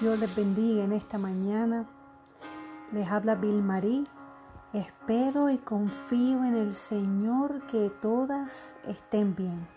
Dios 0.00 0.18
les 0.18 0.34
bendiga 0.34 0.82
en 0.82 0.92
esta 0.92 1.16
mañana. 1.16 1.86
Les 2.92 3.06
habla 3.08 3.36
Bill 3.36 3.62
Marie. 3.62 4.04
Espero 4.72 5.48
y 5.48 5.58
confío 5.58 6.44
en 6.44 6.56
el 6.56 6.74
Señor 6.74 7.66
que 7.68 7.88
todas 8.00 8.74
estén 8.88 9.36
bien. 9.36 9.68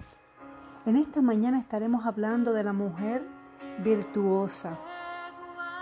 En 0.88 0.96
esta 0.96 1.22
mañana 1.22 1.60
estaremos 1.60 2.08
hablando 2.08 2.54
de 2.54 2.63
la 2.63 2.74
mujer 2.74 3.24
virtuosa. 3.84 4.79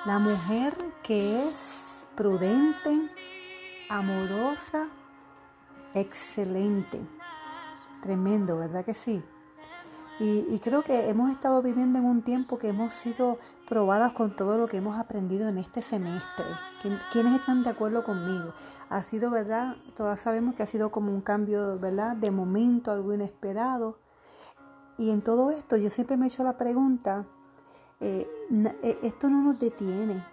La 0.05 0.19
mujer 0.19 0.75
que 1.03 1.47
es 1.47 1.55
prudente, 2.15 3.09
amorosa, 3.89 4.87
excelente. 5.93 6.99
Tremendo, 8.01 8.57
¿verdad 8.57 8.83
que 8.83 8.93
sí? 8.93 9.23
Y, 10.19 10.59
creo 10.59 10.83
que 10.83 11.09
hemos 11.09 11.31
estado 11.31 11.61
viviendo 11.61 11.97
en 11.97 12.05
un 12.05 12.21
tiempo 12.21 12.59
que 12.59 12.69
hemos 12.69 12.93
sido 12.93 13.39
probadas 13.67 14.13
con 14.13 14.35
todo 14.35 14.57
lo 14.57 14.67
que 14.67 14.77
hemos 14.77 14.97
aprendido 14.97 15.49
en 15.49 15.57
este 15.57 15.81
semestre. 15.81 16.45
¿Quiénes 17.11 17.39
están 17.39 17.63
de 17.63 17.71
acuerdo 17.71 18.03
conmigo? 18.03 18.53
Ha 18.89 19.01
sido, 19.03 19.31
¿verdad? 19.31 19.75
Todas 19.97 20.21
sabemos 20.21 20.53
que 20.55 20.63
ha 20.63 20.67
sido 20.67 20.91
como 20.91 21.11
un 21.11 21.21
cambio, 21.21 21.79
¿verdad? 21.79 22.15
De 22.15 22.29
momento, 22.29 22.91
algo 22.91 23.13
inesperado. 23.13 23.97
Y 24.97 25.09
en 25.09 25.21
todo 25.21 25.49
esto 25.49 25.77
yo 25.77 25.89
siempre 25.89 26.15
me 26.15 26.25
he 26.25 26.29
hecho 26.29 26.43
la 26.43 26.57
pregunta, 26.57 27.25
eh, 27.99 28.29
eh, 28.83 28.99
esto 29.01 29.29
no 29.29 29.41
nos 29.41 29.59
detiene 29.59 30.23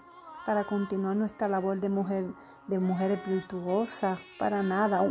para 0.44 0.64
continuar 0.64 1.16
nuestra 1.16 1.48
labor 1.48 1.80
de 1.80 1.88
mujer 1.88 2.24
de 2.70 2.78
mujeres 2.78 3.20
virtuosas, 3.26 4.18
para 4.38 4.62
nada. 4.62 5.02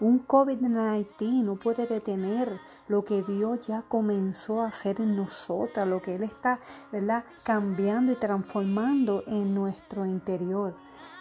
Un, 0.00 0.26
COVID-19 0.26 1.42
no 1.42 1.56
puede 1.56 1.86
detener 1.86 2.60
lo 2.88 3.04
que 3.04 3.22
Dios 3.22 3.66
ya 3.66 3.82
comenzó 3.82 4.60
a 4.60 4.68
hacer 4.68 5.00
en 5.00 5.16
nosotras, 5.16 5.88
lo 5.88 6.02
que 6.02 6.16
Él 6.16 6.24
está 6.24 6.58
¿verdad? 6.92 7.24
cambiando 7.44 8.12
y 8.12 8.16
transformando 8.16 9.22
en 9.26 9.54
nuestro 9.54 10.04
interior. 10.04 10.74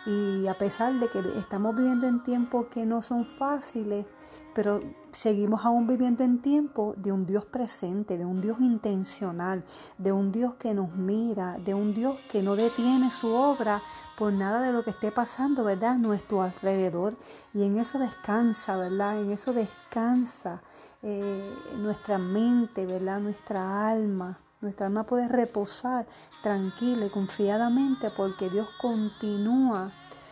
Y 0.05 0.47
a 0.47 0.57
pesar 0.57 0.99
de 0.99 1.07
que 1.09 1.19
estamos 1.37 1.75
viviendo 1.75 2.07
en 2.07 2.23
tiempos 2.23 2.67
que 2.67 2.85
no 2.85 3.01
son 3.01 3.25
fáciles, 3.25 4.05
pero 4.53 4.81
seguimos 5.11 5.65
aún 5.65 5.87
viviendo 5.87 6.23
en 6.23 6.41
tiempo 6.41 6.93
de 6.97 7.11
un 7.11 7.25
Dios 7.25 7.45
presente, 7.45 8.17
de 8.17 8.25
un 8.25 8.41
Dios 8.41 8.59
intencional, 8.59 9.63
de 9.97 10.11
un 10.11 10.31
Dios 10.31 10.55
que 10.55 10.73
nos 10.73 10.93
mira, 10.95 11.57
de 11.59 11.73
un 11.73 11.93
Dios 11.93 12.17
que 12.31 12.43
no 12.43 12.55
detiene 12.55 13.09
su 13.09 13.33
obra 13.33 13.81
por 14.17 14.31
nada 14.31 14.61
de 14.61 14.71
lo 14.71 14.83
que 14.83 14.91
esté 14.91 15.11
pasando, 15.11 15.63
¿verdad? 15.63 15.97
Nuestro 15.97 16.41
alrededor. 16.41 17.15
Y 17.53 17.63
en 17.63 17.79
eso 17.79 17.97
descansa, 17.97 18.77
¿verdad? 18.77 19.21
En 19.21 19.31
eso 19.31 19.53
descansa 19.53 20.61
eh, 21.01 21.55
nuestra 21.77 22.17
mente, 22.17 22.85
¿verdad? 22.85 23.19
Nuestra 23.19 23.87
alma. 23.89 24.39
Nuestra 24.63 24.85
alma 24.85 25.03
puede 25.03 25.27
reposar 25.27 26.05
tranquila 26.41 27.05
y 27.05 27.09
confiadamente 27.09 28.09
porque 28.15 28.49
Dios 28.49 28.69
continúa 28.81 29.91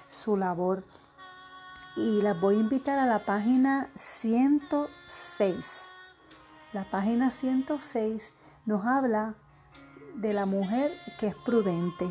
su 0.10 0.38
labor 0.38 0.86
y 1.98 2.22
las 2.22 2.40
voy 2.40 2.56
a 2.56 2.60
invitar 2.60 2.98
a 2.98 3.06
la 3.06 3.26
página 3.26 3.90
106. 3.96 5.66
La 6.72 6.90
página 6.90 7.32
106 7.32 8.32
nos 8.66 8.86
habla 8.86 9.36
de 10.16 10.32
la 10.32 10.46
mujer 10.46 10.94
que 11.20 11.28
es 11.28 11.36
prudente. 11.36 12.10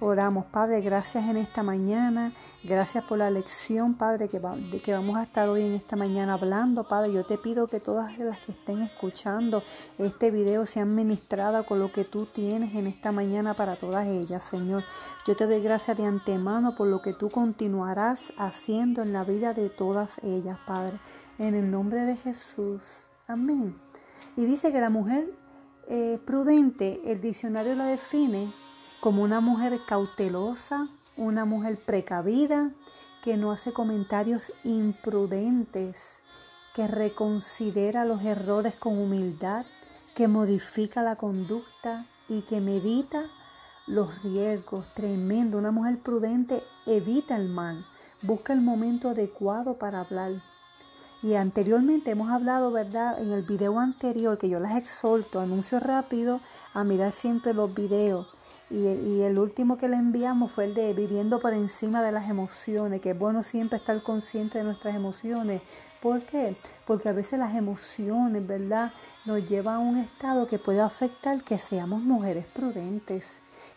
Oramos, 0.00 0.46
Padre, 0.46 0.80
gracias 0.80 1.24
en 1.24 1.36
esta 1.36 1.62
mañana, 1.62 2.32
gracias 2.64 3.04
por 3.04 3.16
la 3.18 3.30
lección, 3.30 3.94
Padre, 3.94 4.28
que, 4.28 4.40
que 4.82 4.92
vamos 4.92 5.16
a 5.16 5.22
estar 5.22 5.48
hoy 5.48 5.62
en 5.62 5.74
esta 5.74 5.94
mañana 5.94 6.34
hablando, 6.34 6.88
Padre. 6.88 7.12
Yo 7.12 7.24
te 7.24 7.38
pido 7.38 7.68
que 7.68 7.78
todas 7.78 8.18
las 8.18 8.40
que 8.40 8.50
estén 8.50 8.82
escuchando 8.82 9.62
este 9.98 10.32
video 10.32 10.66
sean 10.66 10.96
ministradas 10.96 11.64
con 11.64 11.78
lo 11.78 11.92
que 11.92 12.04
tú 12.04 12.26
tienes 12.26 12.74
en 12.74 12.88
esta 12.88 13.12
mañana 13.12 13.54
para 13.54 13.76
todas 13.76 14.08
ellas, 14.08 14.42
Señor. 14.42 14.82
Yo 15.28 15.36
te 15.36 15.46
doy 15.46 15.60
gracias 15.60 15.96
de 15.96 16.04
antemano 16.04 16.74
por 16.74 16.88
lo 16.88 17.00
que 17.00 17.12
tú 17.12 17.30
continuarás 17.30 18.32
haciendo 18.36 19.00
en 19.00 19.12
la 19.12 19.22
vida 19.22 19.54
de 19.54 19.70
todas 19.70 20.18
ellas, 20.24 20.58
Padre. 20.66 20.98
En 21.38 21.54
el 21.54 21.70
nombre 21.70 22.04
de 22.04 22.16
Jesús. 22.16 22.82
Amén. 23.28 23.76
Y 24.36 24.44
dice 24.44 24.72
que 24.72 24.80
la 24.80 24.90
mujer 24.90 25.30
eh, 25.86 26.18
prudente, 26.26 27.00
el 27.04 27.20
diccionario 27.20 27.76
la 27.76 27.86
define 27.86 28.63
como 29.04 29.22
una 29.22 29.40
mujer 29.40 29.78
cautelosa, 29.86 30.88
una 31.18 31.44
mujer 31.44 31.76
precavida, 31.76 32.70
que 33.22 33.36
no 33.36 33.52
hace 33.52 33.74
comentarios 33.74 34.50
imprudentes, 34.64 35.98
que 36.74 36.88
reconsidera 36.88 38.06
los 38.06 38.22
errores 38.22 38.76
con 38.76 38.96
humildad, 38.96 39.66
que 40.14 40.26
modifica 40.26 41.02
la 41.02 41.16
conducta 41.16 42.06
y 42.30 42.40
que 42.48 42.62
medita 42.62 43.26
los 43.86 44.22
riesgos. 44.22 44.86
Tremendo, 44.94 45.58
una 45.58 45.70
mujer 45.70 45.98
prudente 45.98 46.62
evita 46.86 47.36
el 47.36 47.50
mal, 47.50 47.84
busca 48.22 48.54
el 48.54 48.62
momento 48.62 49.10
adecuado 49.10 49.74
para 49.74 50.00
hablar. 50.00 50.32
Y 51.22 51.34
anteriormente 51.34 52.12
hemos 52.12 52.30
hablado, 52.30 52.72
¿verdad? 52.72 53.20
En 53.20 53.32
el 53.32 53.42
video 53.42 53.78
anterior 53.78 54.38
que 54.38 54.48
yo 54.48 54.60
las 54.60 54.78
exhorto, 54.78 55.40
anuncio 55.40 55.78
rápido, 55.78 56.40
a 56.72 56.84
mirar 56.84 57.12
siempre 57.12 57.52
los 57.52 57.74
videos 57.74 58.34
y, 58.74 59.22
el 59.22 59.38
último 59.38 59.78
que 59.78 59.88
le 59.88 59.96
enviamos 59.96 60.50
fue 60.50 60.64
el 60.64 60.74
de 60.74 60.92
viviendo 60.94 61.38
por 61.38 61.54
encima 61.54 62.02
de 62.02 62.10
las 62.10 62.28
emociones, 62.28 63.00
que 63.00 63.10
es 63.10 63.18
bueno 63.18 63.44
siempre 63.44 63.78
estar 63.78 64.02
consciente 64.02 64.58
de 64.58 64.64
nuestras 64.64 64.96
emociones. 64.96 65.62
¿Por 66.02 66.22
qué? 66.22 66.56
Porque 66.84 67.08
a 67.08 67.12
veces 67.12 67.38
las 67.38 67.54
emociones, 67.54 68.44
¿verdad?, 68.46 68.92
nos 69.26 69.48
llevan 69.48 69.76
a 69.76 69.78
un 69.78 69.98
estado 69.98 70.48
que 70.48 70.58
puede 70.58 70.80
afectar 70.80 71.44
que 71.44 71.58
seamos 71.58 72.02
mujeres 72.02 72.46
prudentes 72.46 73.30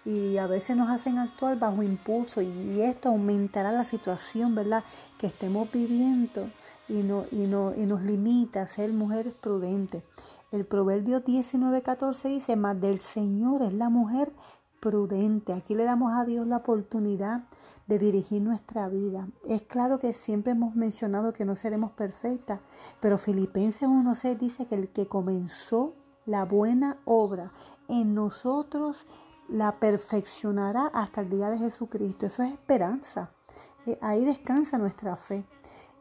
y 0.03 0.38
a 0.38 0.47
veces 0.47 0.75
nos 0.75 0.90
hacen 0.90 1.19
actuar 1.19 1.59
bajo 1.59 1.84
impulso 1.84 2.41
y, 2.41 2.81
esto 2.81 3.09
aumentará 3.09 3.72
la 3.72 3.84
situación, 3.84 4.56
¿verdad?, 4.56 4.84
que 5.19 5.28
estemos 5.28 5.72
viviendo 5.72 6.50
y, 6.90 7.03
no, 7.03 7.25
y, 7.31 7.46
no, 7.46 7.74
y 7.75 7.86
nos 7.86 8.02
limita 8.02 8.63
a 8.63 8.68
ser 8.68 8.91
mujeres 8.94 9.34
prudentes. 9.34 10.02
El 10.50 10.66
Proverbio 10.66 11.24
19:14 11.24 12.30
dice, 12.30 12.56
más 12.56 12.80
del 12.80 13.02
Señor 13.02 13.63
es 13.63 13.74
la 13.74 13.90
mujer 13.90 14.31
prudente. 14.79 15.53
Aquí 15.53 15.75
le 15.75 15.83
damos 15.83 16.13
a 16.13 16.25
Dios 16.25 16.47
la 16.47 16.57
oportunidad 16.57 17.43
de 17.88 17.99
dirigir 17.99 18.41
nuestra 18.41 18.89
vida. 18.89 19.27
Es 19.47 19.61
claro 19.63 19.99
que 19.99 20.13
siempre 20.13 20.51
hemos 20.51 20.75
mencionado 20.75 21.33
que 21.33 21.45
no 21.45 21.55
seremos 21.55 21.91
perfectas, 21.91 22.59
pero 22.99 23.17
Filipenses 23.17 23.88
1.6 23.88 24.38
dice 24.38 24.65
que 24.65 24.75
el 24.75 24.89
que 24.89 25.07
comenzó 25.07 25.93
la 26.25 26.43
buena 26.45 26.97
obra 27.05 27.51
en 27.88 28.13
nosotros 28.13 29.07
la 29.49 29.73
perfeccionará 29.79 30.88
hasta 30.88 31.21
el 31.21 31.29
día 31.29 31.49
de 31.49 31.57
Jesucristo. 31.57 32.25
Eso 32.25 32.44
es 32.44 32.53
esperanza. 32.53 33.31
Eh, 33.85 33.97
ahí 34.01 34.25
descansa 34.25 34.77
nuestra 34.77 35.15
fe. 35.15 35.45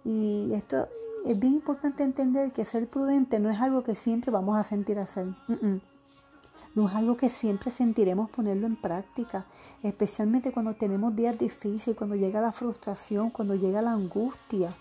Y 0.05 0.53
esto 0.53 0.89
es 1.25 1.39
bien 1.39 1.55
importante 1.55 2.03
entender 2.03 2.53
que 2.53 2.65
ser 2.65 2.89
prudente 2.89 3.39
no 3.39 3.51
es 3.51 3.61
algo 3.61 3.83
que 3.83 3.95
siempre 3.95 4.31
vamos 4.31 4.57
a 4.57 4.65
sentir 4.65 4.99
hacer. 4.99 5.27
No 6.77 6.89
es 6.89 6.95
algo 6.95 7.17
que 7.17 7.31
siempre 7.31 7.71
sentiremos 7.71 8.29
ponerlo 8.29 8.67
en 8.67 8.77
práctica, 8.77 9.47
especialmente 9.83 10.53
cuando 10.53 10.75
tenemos 10.75 11.17
días 11.17 11.39
difíciles, 11.39 11.97
cuando 11.97 12.17
llega 12.17 12.43
la 12.43 12.53
frustración, 12.53 13.31
cuando 13.31 13.55
llega 13.55 13.81
la 13.81 13.93
angustia 13.93 14.77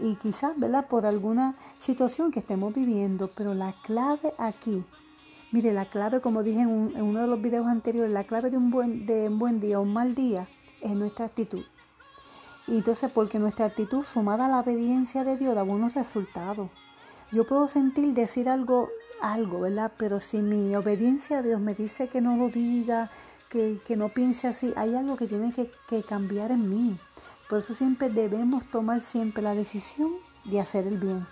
y 0.00 0.14
quizás, 0.16 0.58
¿verdad?, 0.58 0.86
por 0.88 1.04
alguna 1.04 1.54
situación 1.80 2.30
que 2.30 2.40
estemos 2.40 2.74
viviendo. 2.74 3.28
Pero 3.36 3.52
la 3.52 3.74
clave 3.84 4.32
aquí, 4.38 4.82
mire, 5.52 5.74
la 5.74 5.84
clave, 5.84 6.22
como 6.22 6.42
dije 6.42 6.60
en, 6.60 7.02
uno 7.02 7.20
de 7.20 7.26
los 7.26 7.42
videos 7.42 7.66
anteriores, 7.66 8.10
la 8.10 8.24
clave 8.24 8.48
de 8.48 8.56
un, 8.56 8.70
buen, 8.70 9.04
de 9.04 9.28
un 9.28 9.38
buen 9.38 9.60
día 9.60 9.78
o 9.78 9.82
un 9.82 9.92
mal 9.92 10.14
día 10.14 10.48
es 10.80 10.92
nuestra 10.92 11.26
actitud. 11.26 11.64
Y 12.66 12.78
entonces, 12.78 13.10
porque 13.12 13.38
nuestra 13.38 13.66
actitud 13.66 14.02
sumada 14.02 14.46
a 14.46 14.48
la 14.48 14.60
obediencia 14.60 15.24
de 15.24 15.36
Dios 15.36 15.54
da 15.54 15.62
buenos 15.62 15.92
resultados. 15.92 16.70
Yo 17.34 17.44
puedo 17.44 17.66
sentir 17.66 18.14
decir 18.14 18.48
algo 18.48 18.88
algo, 19.20 19.60
¿verdad? 19.60 19.92
Pero 19.96 20.20
si 20.20 20.38
mi 20.38 20.76
obediencia 20.76 21.38
a 21.38 21.42
Dios 21.42 21.60
me 21.60 21.74
dice 21.74 22.08
que 22.08 22.20
no 22.20 22.36
lo 22.36 22.48
diga, 22.48 23.10
que, 23.48 23.96
no 23.96 24.08
piense 24.08 24.48
así, 24.48 24.72
hay 24.76 24.94
algo 24.94 25.16
que 25.16 25.26
tiene 25.26 25.52
que, 25.52 25.70
que 25.88 26.02
cambiar 26.02 26.50
en 26.50 26.68
mí. 26.68 26.98
Por 27.48 27.60
eso 27.60 27.74
siempre 27.74 28.08
debemos 28.08 28.64
tomar 28.70 29.02
siempre 29.02 29.42
la 29.42 29.54
decisión 29.54 30.12
de 30.44 30.60
hacer 30.60 30.86
el 30.86 30.98
bien. 30.98 31.26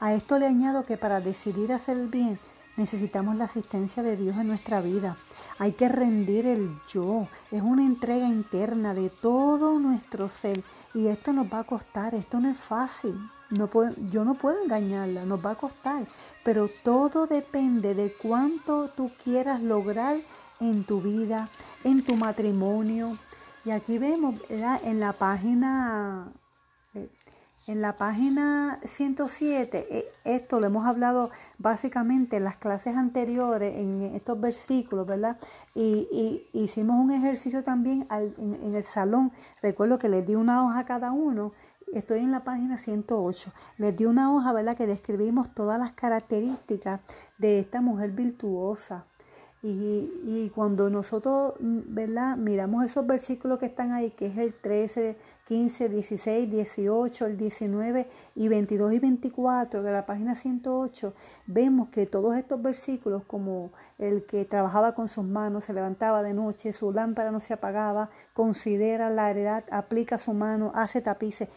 A 0.00 0.14
esto 0.14 0.38
le 0.38 0.46
añado 0.46 0.84
que 0.86 0.96
para 0.96 1.20
decidir 1.20 1.72
hacer 1.72 1.96
el 1.96 2.08
bien 2.08 2.38
necesitamos 2.76 3.36
la 3.36 3.44
asistencia 3.44 4.02
de 4.02 4.16
Dios 4.16 4.36
en 4.36 4.46
nuestra 4.46 4.80
vida. 4.80 5.16
Hay 5.58 5.72
que 5.72 5.88
rendir 5.88 6.46
el 6.46 6.78
yo. 6.88 7.26
Es 7.50 7.62
una 7.62 7.82
entrega 7.82 8.26
interna 8.28 8.94
de 8.94 9.10
todo 9.10 9.80
nuestro 9.80 10.28
ser. 10.28 10.62
Y 10.94 11.08
esto 11.08 11.32
nos 11.32 11.52
va 11.52 11.60
a 11.60 11.64
costar. 11.64 12.14
Esto 12.14 12.38
no 12.38 12.48
es 12.48 12.56
fácil. 12.56 13.18
No 13.50 13.70
yo 14.10 14.24
no 14.24 14.34
puedo 14.34 14.62
engañarla. 14.62 15.24
Nos 15.24 15.44
va 15.44 15.52
a 15.52 15.54
costar. 15.54 16.06
Pero 16.44 16.68
todo 16.82 17.26
depende 17.26 17.94
de 17.94 18.12
cuánto 18.12 18.90
tú 18.90 19.10
quieras 19.24 19.62
lograr 19.62 20.16
en 20.60 20.84
tu 20.84 21.00
vida, 21.00 21.48
en 21.84 22.04
tu 22.04 22.16
matrimonio. 22.16 23.16
Y 23.64 23.70
aquí 23.70 23.98
vemos 23.98 24.34
en 24.48 25.00
la 25.00 25.12
página 25.12 26.32
En 27.66 27.82
la 27.82 27.98
página 27.98 28.80
107, 28.86 29.86
eh, 29.90 30.10
esto 30.24 30.58
lo 30.58 30.68
hemos 30.68 30.86
hablado 30.86 31.30
básicamente 31.58 32.38
en 32.38 32.44
las 32.44 32.56
clases 32.56 32.96
anteriores, 32.96 33.76
en 33.76 34.14
estos 34.14 34.40
versículos, 34.40 35.06
¿verdad? 35.06 35.36
Y, 35.74 36.48
hicimos 36.54 36.96
un 36.98 37.10
ejercicio 37.10 37.62
también 37.62 38.06
en, 38.10 38.58
en, 38.62 38.74
el 38.74 38.84
salón. 38.84 39.32
Recuerdo 39.60 39.98
que 39.98 40.08
les 40.08 40.26
di 40.26 40.34
una 40.34 40.64
hoja 40.64 40.78
a 40.78 40.86
cada 40.86 41.12
uno. 41.12 41.52
Estoy 41.92 42.20
en 42.20 42.30
la 42.30 42.40
página 42.40 42.76
108. 42.76 43.50
Les 43.78 43.96
di 43.96 44.04
una 44.04 44.34
hoja, 44.34 44.52
¿verdad? 44.52 44.76
Que 44.76 44.86
describimos 44.86 45.54
todas 45.54 45.78
las 45.78 45.92
características 45.92 47.00
de 47.38 47.60
esta 47.60 47.80
mujer 47.80 48.10
virtuosa. 48.10 49.04
Y, 49.62 50.12
y, 50.24 50.52
cuando 50.54 50.88
nosotros, 50.88 51.54
¿verdad? 51.58 52.36
Miramos 52.36 52.84
esos 52.84 53.06
versículos 53.06 53.58
que 53.58 53.66
están 53.66 53.92
ahí, 53.92 54.10
que 54.10 54.26
es 54.26 54.36
el 54.36 54.54
13, 54.54 55.16
15, 55.48 55.88
16, 55.88 56.50
18, 56.50 57.26
el 57.26 57.38
19 57.38 58.06
y 58.36 58.48
22 58.48 58.92
y 58.92 58.98
24 58.98 59.82
de 59.82 59.90
la 59.90 60.04
página 60.04 60.34
108, 60.34 61.14
vemos 61.46 61.88
que 61.88 62.04
todos 62.04 62.36
estos 62.36 62.60
versículos, 62.60 63.24
como 63.26 63.70
el 63.98 64.26
que 64.26 64.44
trabajaba 64.44 64.94
con 64.94 65.08
sus 65.08 65.24
manos, 65.24 65.64
se 65.64 65.72
levantaba 65.72 66.22
de 66.22 66.34
noche, 66.34 66.74
su 66.74 66.92
lámpara 66.92 67.30
no 67.30 67.40
se 67.40 67.54
apagaba, 67.54 68.10
considera 68.34 69.08
la 69.08 69.30
heredad, 69.30 69.64
aplica 69.70 70.18
su 70.18 70.34
mano, 70.34 70.70
hace 70.74 71.00
tapices. 71.00 71.48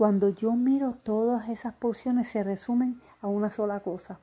Cuando 0.00 0.30
yo 0.30 0.52
miro 0.52 0.94
todas 1.02 1.50
esas 1.50 1.74
porciones 1.74 2.26
se 2.26 2.42
resumen 2.42 3.02
a 3.20 3.26
una 3.26 3.50
sola 3.50 3.80
cosa. 3.80 4.18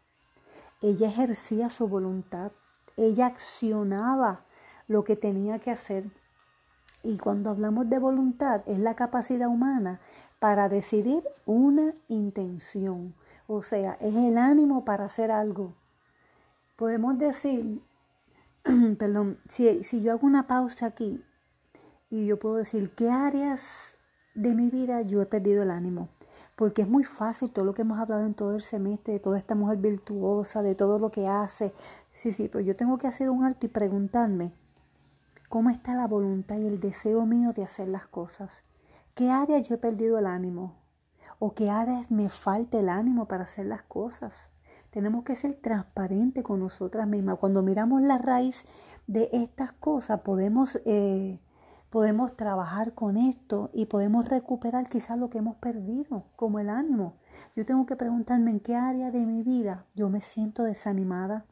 Ella 0.82 1.08
ejercía 1.08 1.70
su 1.70 1.88
voluntad, 1.88 2.52
ella 2.96 3.28
accionaba 3.28 4.42
lo 4.88 5.04
que 5.04 5.16
tenía 5.16 5.60
que 5.60 5.70
hacer 5.70 6.06
y 7.04 7.20
cuando 7.20 7.52
hablamos 7.52 7.88
de 7.92 8.00
voluntad, 8.00 8.64
es 8.66 8.80
la 8.80 8.96
capacidad 8.96 9.50
humana 9.50 10.00
para 10.40 10.68
decidir 10.68 11.24
una 11.46 11.94
intención. 12.08 13.14
O 13.46 13.62
sea, 13.62 14.00
es 14.02 14.16
el 14.16 14.40
ánimo 14.40 14.84
para 14.84 15.06
hacer 15.06 15.30
algo. 15.30 15.76
Podemos 16.76 17.20
decir, 17.20 17.84
perdón, 18.98 19.38
si, 19.48 19.84
si 19.84 20.02
yo 20.02 20.14
hago 20.14 20.26
una 20.26 20.48
pausa 20.48 20.88
aquí 20.88 21.24
y 22.10 22.26
yo 22.26 22.40
puedo 22.40 22.56
decir 22.56 22.96
qué 22.96 23.12
áreas 23.12 23.97
de 24.38 24.56
mi 24.56 24.70
vida 24.70 25.02
yo 25.02 25.22
he 25.22 25.26
perdido 25.26 25.64
el 25.64 25.72
ánimo. 25.72 26.10
Porque 26.56 26.84
es 26.84 26.88
muy 26.88 27.04
fácil 27.04 27.52
todo 27.52 27.66
lo 27.66 27.74
que 27.74 27.84
hemos 27.84 28.00
hablado 28.00 28.26
en 28.26 28.34
todo 28.34 28.56
el 28.56 28.64
semestre, 28.64 29.14
de 29.14 29.20
toda 29.20 29.38
esta 29.38 29.54
mujer 29.54 29.78
virtuosa, 29.78 30.64
de 30.64 30.74
todo 30.74 30.98
lo 30.98 31.12
que 31.12 31.28
hace. 31.28 31.74
Sí, 32.14 32.32
sí, 32.32 32.48
pero 32.48 32.64
yo 32.64 32.76
tengo 32.76 32.98
que 32.98 33.08
hacer 33.08 33.30
un 33.30 33.44
alto 33.44 33.66
y 33.68 33.70
preguntarme, 33.70 34.52
¿Cómo 35.50 35.70
está 35.70 35.96
la 35.96 36.08
voluntad 36.08 36.58
y 36.58 36.68
el 36.68 36.82
deseo 36.82 37.26
mío 37.26 37.54
de 37.54 37.64
hacer 37.64 37.88
las 37.88 38.06
cosas? 38.06 38.52
¿Qué 39.16 39.32
área 39.32 39.60
yo 39.60 39.76
he 39.76 39.78
perdido 39.78 40.20
el 40.20 40.26
ánimo? 40.26 40.76
¿O 41.40 41.54
qué 41.54 41.70
áreas 41.70 42.12
me 42.12 42.28
falta 42.28 42.78
el 42.78 42.90
ánimo 42.90 43.30
para 43.30 43.46
hacer 43.46 43.66
las 43.66 43.82
cosas? 43.84 44.34
Tenemos 44.90 45.24
que 45.24 45.38
ser 45.38 45.54
transparentes 45.62 46.44
con 46.44 46.60
nosotras 46.60 47.08
mismas. 47.08 47.38
Cuando 47.40 47.62
miramos 47.62 48.02
la 48.02 48.18
raíz 48.18 48.66
de 49.08 49.30
estas 49.32 49.72
cosas, 49.72 50.20
podemos, 50.20 50.82
eh, 50.84 51.40
podemos 51.90 52.36
trabajar 52.36 52.94
con 52.94 53.18
esto 53.18 53.70
y 53.74 53.86
podemos 53.86 54.28
recuperar 54.28 54.90
quizás 54.90 55.18
lo 55.18 55.30
que 55.30 55.40
hemos 55.40 55.56
perdido, 55.58 56.26
como 56.36 56.60
el 56.60 56.70
ánimo. 56.70 57.16
Yo 57.56 57.66
tengo 57.66 57.86
que 57.86 57.96
preguntarme 57.96 58.52
en 58.52 58.60
qué 58.60 58.76
área 58.76 59.12
de 59.12 59.26
mi 59.26 59.44
vida 59.44 59.86
yo 59.96 60.10
me 60.10 60.22
siento 60.22 60.64
desanimada 60.64 61.46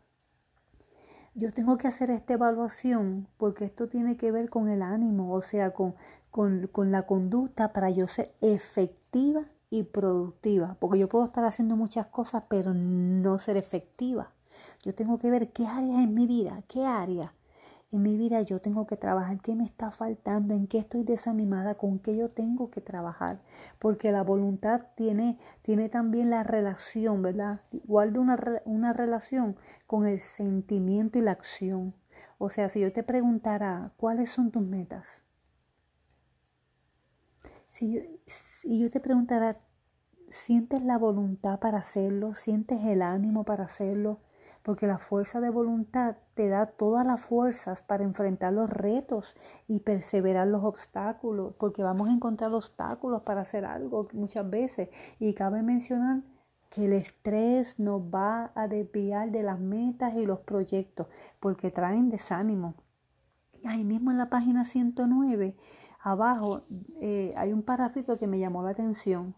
yo 1.37 1.51
tengo 1.51 1.77
que 1.77 1.89
hacer 1.89 2.11
esta 2.11 2.33
evaluación 2.33 3.27
porque 3.37 3.65
esto 3.65 3.89
tiene 3.89 4.15
que 4.15 4.31
ver 4.31 4.49
con 4.49 4.69
el 4.69 4.81
ánimo, 4.81 5.33
o 5.33 5.41
sea, 5.41 5.71
con, 5.71 5.95
con, 6.31 6.91
la 6.91 7.05
conducta 7.05 7.73
para 7.73 7.89
yo 7.89 8.07
ser 8.07 8.33
efectiva 8.39 9.43
y 9.69 9.83
productiva, 9.83 10.77
porque 10.79 10.97
yo 10.97 11.09
puedo 11.09 11.25
estar 11.25 11.43
haciendo 11.43 11.75
muchas 11.75 12.07
cosas, 12.07 12.45
pero 12.47 12.73
no 12.73 13.37
ser 13.37 13.57
efectiva. 13.57 14.31
Yo 14.83 14.95
tengo 14.95 15.19
que 15.19 15.29
ver 15.29 15.51
qué 15.51 15.67
áreas 15.67 15.97
en 15.97 16.13
mi 16.13 16.25
vida, 16.25 16.63
qué 16.69 16.85
área 16.85 17.33
en 17.91 18.01
mi 18.03 18.17
vida 18.17 18.41
yo 18.41 18.59
tengo 18.61 18.87
que 18.87 18.97
trabajar, 18.97 19.39
qué 19.41 19.55
me 19.55 19.63
está 19.65 19.91
faltando, 19.91 20.53
en 20.53 20.67
qué 20.67 20.79
estoy 20.79 21.03
desanimada, 21.03 21.75
con 21.75 21.99
qué 21.99 22.15
yo 22.15 22.29
tengo 22.29 22.69
que 22.69 22.81
trabajar, 22.81 23.39
porque 23.79 24.11
la 24.11 24.23
voluntad 24.23 24.81
tiene, 24.95 25.37
tiene 25.61 25.89
también 25.89 26.29
la 26.29 26.43
relación, 26.43 27.21
¿verdad? 27.21 27.61
Igual 27.71 28.17
una, 28.17 28.37
una 28.65 28.93
relación 28.93 29.55
con 29.87 30.07
el 30.07 30.19
sentimiento 30.19 31.17
y 31.19 31.21
la 31.21 31.31
acción. 31.31 31.93
O 32.37 32.49
sea, 32.49 32.69
si 32.69 32.81
yo 32.81 32.91
te 32.91 33.03
preguntara, 33.03 33.91
¿cuáles 33.97 34.29
son 34.31 34.51
tus 34.51 34.63
metas? 34.63 35.05
Si 37.69 37.91
yo, 37.91 38.01
si 38.25 38.79
yo 38.79 38.89
te 38.89 38.99
preguntara, 38.99 39.57
¿sientes 40.29 40.81
la 40.83 40.97
voluntad 40.97 41.59
para 41.59 41.79
hacerlo? 41.79 42.35
¿Sientes 42.35 42.83
el 42.83 43.01
ánimo 43.01 43.43
para 43.43 43.65
hacerlo? 43.65 44.19
Porque 44.65 44.87
la 44.87 44.97
fuerza 44.97 45.39
de 45.41 45.51
voluntad 45.51 46.15
te 46.33 46.49
da 46.49 46.65
todas 46.65 47.05
las 47.05 47.21
fuerzas 47.21 47.83
para 47.83 48.03
enfrentar 48.03 48.51
los 48.51 48.67
retos 48.67 49.35
y 49.67 49.81
perseverar 49.81 50.47
los 50.47 50.63
obstáculos, 50.63 51.53
porque 51.59 51.83
vamos 51.83 52.09
a 52.09 52.11
encontrar 52.11 52.51
obstáculos 52.51 53.21
para 53.21 53.41
hacer 53.41 53.63
algo 53.63 54.07
muchas 54.13 54.49
veces. 54.49 54.89
Y 55.19 55.35
cabe 55.35 55.61
mencionar 55.61 56.23
que 56.71 56.85
el 56.85 56.93
estrés 56.93 57.79
nos 57.79 58.01
va 58.01 58.51
a 58.55 58.67
desviar 58.67 59.29
de 59.29 59.43
las 59.43 59.59
metas 59.59 60.15
y 60.15 60.25
los 60.25 60.39
proyectos, 60.39 61.05
porque 61.39 61.69
traen 61.69 62.09
desánimo. 62.09 62.73
Ahí 63.65 63.83
mismo 63.83 64.09
en 64.09 64.17
la 64.17 64.29
página 64.29 64.65
109, 64.65 65.55
abajo, 66.01 66.63
eh, 67.01 67.35
hay 67.37 67.53
un 67.53 67.61
parrafito 67.61 68.17
que 68.17 68.25
me 68.25 68.39
llamó 68.39 68.63
la 68.63 68.71
atención, 68.71 69.35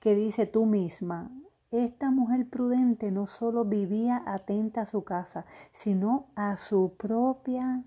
que 0.00 0.14
dice 0.14 0.44
tú 0.44 0.66
misma, 0.66 1.30
esta 1.70 2.10
mujer 2.10 2.48
prudente 2.48 3.10
no 3.10 3.26
solo 3.26 3.64
vivía 3.64 4.22
atenta 4.26 4.82
a 4.82 4.86
su 4.86 5.04
casa, 5.04 5.46
sino 5.72 6.28
a 6.36 6.56
su 6.56 6.94
propia 6.96 7.82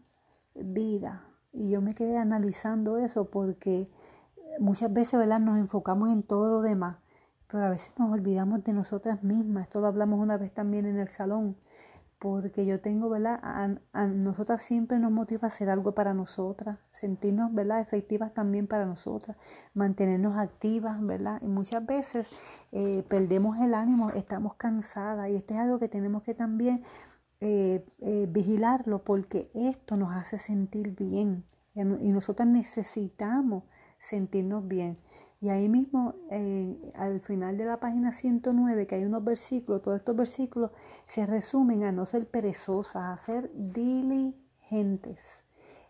vida. 0.56 1.24
Y 1.52 1.70
yo 1.70 1.82
me 1.82 1.96
quedé 1.96 2.18
analizando 2.18 2.98
eso 2.98 3.30
porque 3.30 3.90
muchas 4.60 4.92
veces 4.92 5.20
¿verdad? 5.20 5.40
nos 5.40 5.58
enfocamos 5.58 6.10
en 6.10 6.24
todo 6.24 6.50
lo 6.50 6.62
demás, 6.62 6.98
pero 7.48 7.64
a 7.66 7.70
veces 7.70 7.92
nos 7.98 8.12
olvidamos 8.12 8.64
de 8.64 8.74
nosotras 8.74 9.24
mismas. 9.24 9.64
Esto 9.64 9.80
lo 9.80 9.88
hablamos 9.88 10.20
una 10.20 10.38
vez 10.38 10.54
también 10.54 10.86
en 10.86 11.00
el 11.00 11.10
salón 11.10 11.56
porque 12.20 12.66
yo 12.66 12.82
tengo, 12.82 13.10
¿verdad? 13.10 13.40
A, 13.94 14.06
nosotras 14.08 14.62
siempre 14.64 15.00
nos 15.00 15.12
motiva 15.12 15.46
a 15.46 15.48
hacer 15.48 15.70
algo 15.70 15.94
para 15.94 16.14
nosotras, 16.14 16.78
sentirnos, 16.92 17.54
¿verdad? 17.54 17.80
Efectivas 17.80 18.34
también 18.34 18.68
para 18.68 18.86
nosotras, 18.86 19.38
mantenernos 19.74 20.38
activas, 20.38 21.02
¿verdad? 21.02 21.40
Y 21.42 21.48
muchas 21.48 21.86
veces 21.86 22.28
eh, 22.74 23.04
perdemos 23.08 23.58
el 23.60 23.74
ánimo, 23.74 24.10
estamos 24.12 24.56
cansadas 24.56 25.30
y 25.30 25.36
esto 25.36 25.54
es 25.54 25.60
algo 25.62 25.80
que 25.80 25.88
tenemos 25.88 26.24
que 26.24 26.36
también 26.36 26.84
eh, 27.40 27.86
eh, 28.00 28.28
vigilarlo 28.30 29.04
porque 29.04 29.50
esto 29.54 29.96
nos 29.96 30.14
hace 30.14 30.38
sentir 30.38 30.94
bien 30.96 31.46
y 31.74 32.12
nosotras 32.12 32.50
necesitamos 32.50 33.64
sentirnos 34.00 34.68
bien. 34.68 34.98
Y 35.42 35.50
ahí 35.50 35.70
mismo, 35.70 36.16
eh, 36.32 36.92
al 36.96 37.22
final 37.22 37.58
de 37.58 37.64
la 37.64 37.80
página 37.80 38.12
109, 38.12 38.88
que 38.88 38.96
hay 38.96 39.06
unos 39.06 39.24
versículos, 39.24 39.82
todos 39.82 39.98
estos 39.98 40.16
versículos 40.16 40.72
se 41.08 41.26
resumen 41.26 41.84
a 41.84 41.94
no 41.94 42.06
ser 42.06 42.28
perezosas, 42.28 43.04
a 43.04 43.18
ser 43.26 43.50
diligentes. 43.54 45.20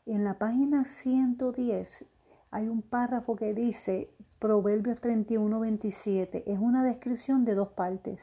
En 0.06 0.24
la 0.24 0.38
página 0.38 0.86
110 0.86 2.06
hay 2.52 2.68
un 2.68 2.84
párrafo 2.84 3.36
que 3.36 3.56
dice 3.56 4.12
Proverbios 4.38 5.02
31, 5.02 5.60
27. 5.60 6.52
Es 6.52 6.60
una 6.60 6.84
descripción 6.84 7.44
de 7.44 7.56
dos 7.56 7.70
partes. 7.70 8.22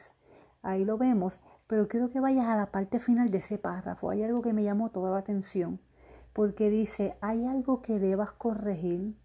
Ahí 0.61 0.85
lo 0.85 0.97
vemos, 0.97 1.41
pero 1.67 1.89
quiero 1.89 2.09
que 2.09 2.21
vayas 2.21 2.47
a 2.47 2.55
la 2.55 2.67
parte 2.67 2.99
final 2.99 3.31
de 3.31 3.39
ese 3.39 3.57
párrafo. 3.57 4.09
Hay 4.09 4.23
algo 4.23 4.41
que 4.41 4.53
me 4.53 4.63
llamó 4.63 4.91
toda 4.91 5.11
la 5.11 5.19
atención, 5.19 5.79
porque 6.31 6.69
dice, 6.69 7.15
hay 7.19 7.45
algo 7.45 7.81
que 7.81 7.99
debas 7.99 8.31
corregir 8.31 9.15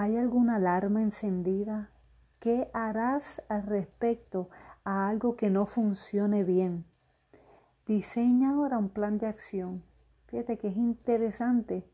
¿Hay 0.00 0.16
alguna 0.16 0.54
alarma 0.54 1.02
encendida? 1.02 1.90
¿Qué 2.38 2.70
harás 2.72 3.42
al 3.48 3.64
respecto 3.64 4.48
a 4.84 5.08
algo 5.08 5.34
que 5.34 5.50
no 5.50 5.66
funcione 5.66 6.44
bien? 6.44 6.84
Diseña 7.84 8.50
ahora 8.50 8.78
un 8.78 8.90
plan 8.90 9.18
de 9.18 9.26
acción. 9.26 9.82
Fíjate 10.28 10.56
que 10.56 10.68
es 10.68 10.76
interesante 10.76 11.84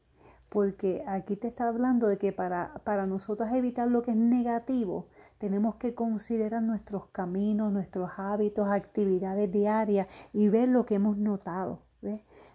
porque 0.51 1.03
aquí 1.07 1.35
te 1.37 1.49
está 1.49 1.67
hablando 1.67 2.07
de 2.07 2.19
que 2.19 2.31
para, 2.31 2.75
para 2.85 3.07
nosotros 3.07 3.49
evitar 3.55 3.89
lo 3.89 4.03
que 4.03 4.11
es 4.11 4.19
negativo, 4.19 5.09
tenemos 5.39 5.77
que 5.77 5.95
considerar 5.95 6.63
nuestros 6.63 7.07
caminos, 7.07 7.73
nuestros 7.73 8.11
hábitos, 8.19 8.69
actividades 8.69 9.51
diarias 9.51 10.09
y 10.35 10.51
ver 10.51 10.69
lo 10.69 10.85
que 10.85 10.97
hemos 10.97 11.17
notado, 11.17 11.81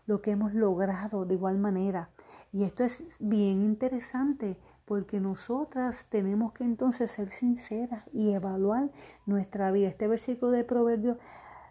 lo 0.06 0.22
que 0.22 0.30
hemos 0.30 0.54
logrado 0.54 1.26
de 1.26 1.34
igual 1.34 1.58
manera. 1.58 2.12
Y 2.52 2.66
esto 2.66 2.84
es 2.84 3.04
bien 3.20 3.64
interesante 3.64 4.58
porque 4.90 5.20
nosotras 5.20 6.08
tenemos 6.10 6.52
que 6.54 6.64
entonces 6.64 7.12
ser 7.12 7.30
sinceras 7.30 8.10
y 8.12 8.32
evaluar 8.32 8.90
nuestra 9.28 9.72
vida. 9.72 9.88
Este 9.88 10.08
versículo 10.08 10.52
de 10.52 10.64
Proverbios 10.64 11.20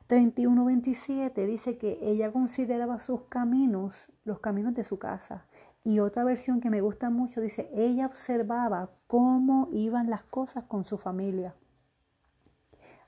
31, 0.06 0.64
27 0.64 1.44
dice 1.44 1.78
que 1.78 1.98
ella 2.00 2.30
consideraba 2.30 3.00
sus 3.00 3.22
caminos, 3.22 4.12
los 4.22 4.38
caminos 4.38 4.72
de 4.74 4.84
su 4.84 5.00
casa. 5.00 5.46
Y 5.82 5.98
otra 5.98 6.22
versión 6.22 6.60
que 6.60 6.70
me 6.70 6.80
gusta 6.80 7.10
mucho 7.10 7.40
dice, 7.40 7.68
ella 7.74 8.06
observaba 8.06 8.90
cómo 9.08 9.66
iban 9.72 10.10
las 10.10 10.22
cosas 10.22 10.62
con 10.68 10.84
su 10.84 10.96
familia. 10.96 11.56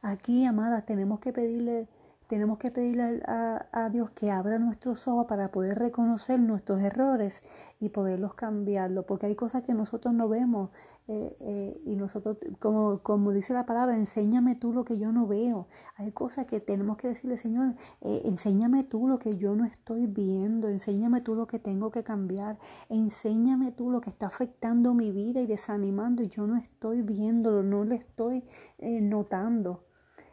Aquí, 0.03 0.45
amadas, 0.45 0.87
tenemos 0.87 1.21
que 1.21 1.33
pedirle 1.33 1.87
tenemos 2.31 2.59
que 2.59 2.71
pedirle 2.71 3.21
a, 3.27 3.89
Dios 3.91 4.11
que 4.11 4.31
abra 4.31 4.61
nuestros 4.61 5.09
ojos 5.09 5.27
para 5.27 5.51
poder 5.51 5.77
reconocer 5.81 6.39
nuestros 6.39 6.81
errores 6.81 7.43
y 7.81 7.89
poderlos 7.89 8.35
cambiarlos, 8.35 9.05
porque 9.05 9.27
hay 9.27 9.35
cosas 9.35 9.65
que 9.65 9.75
nosotros 9.75 10.15
no 10.15 10.29
vemos 10.29 10.71
eh, 11.09 11.37
eh, 11.41 11.81
y 11.85 11.97
nosotros, 11.97 12.39
como, 12.61 13.01
como 13.01 13.33
dice 13.33 13.53
la 13.53 13.67
palabra, 13.67 13.97
enséñame 13.97 14.55
tú 14.55 14.73
lo 14.73 14.85
que 14.85 14.97
yo 14.97 15.11
no 15.11 15.27
veo. 15.27 15.67
Hay 15.97 16.13
cosas 16.13 16.47
que 16.47 16.61
tenemos 16.61 16.99
que 16.99 17.09
decirle, 17.09 17.37
Señor, 17.37 17.75
eh, 18.01 18.23
enséñame 18.25 18.85
tú 18.85 19.09
lo 19.09 19.19
que 19.19 19.37
yo 19.37 19.57
no 19.57 19.65
estoy 19.65 20.07
viendo, 20.07 20.69
enséñame 20.69 21.23
tú 21.23 21.35
lo 21.35 21.49
que 21.49 21.59
tengo 21.59 21.91
que 21.91 22.05
cambiar, 22.05 22.61
enséñame 22.89 23.73
tú 23.73 23.91
lo 23.91 24.01
que 24.01 24.11
está 24.11 24.29
afectando 24.29 24.95
mi 24.95 25.11
vida 25.11 25.41
y 25.41 25.49
desanimando 25.49 26.23
y 26.23 26.29
yo 26.29 26.47
no 26.47 26.57
estoy 26.57 27.03
viéndolo, 27.03 27.65
no 27.65 27.83
lo 27.83 27.97
estoy 27.97 28.45
notando. 28.79 29.90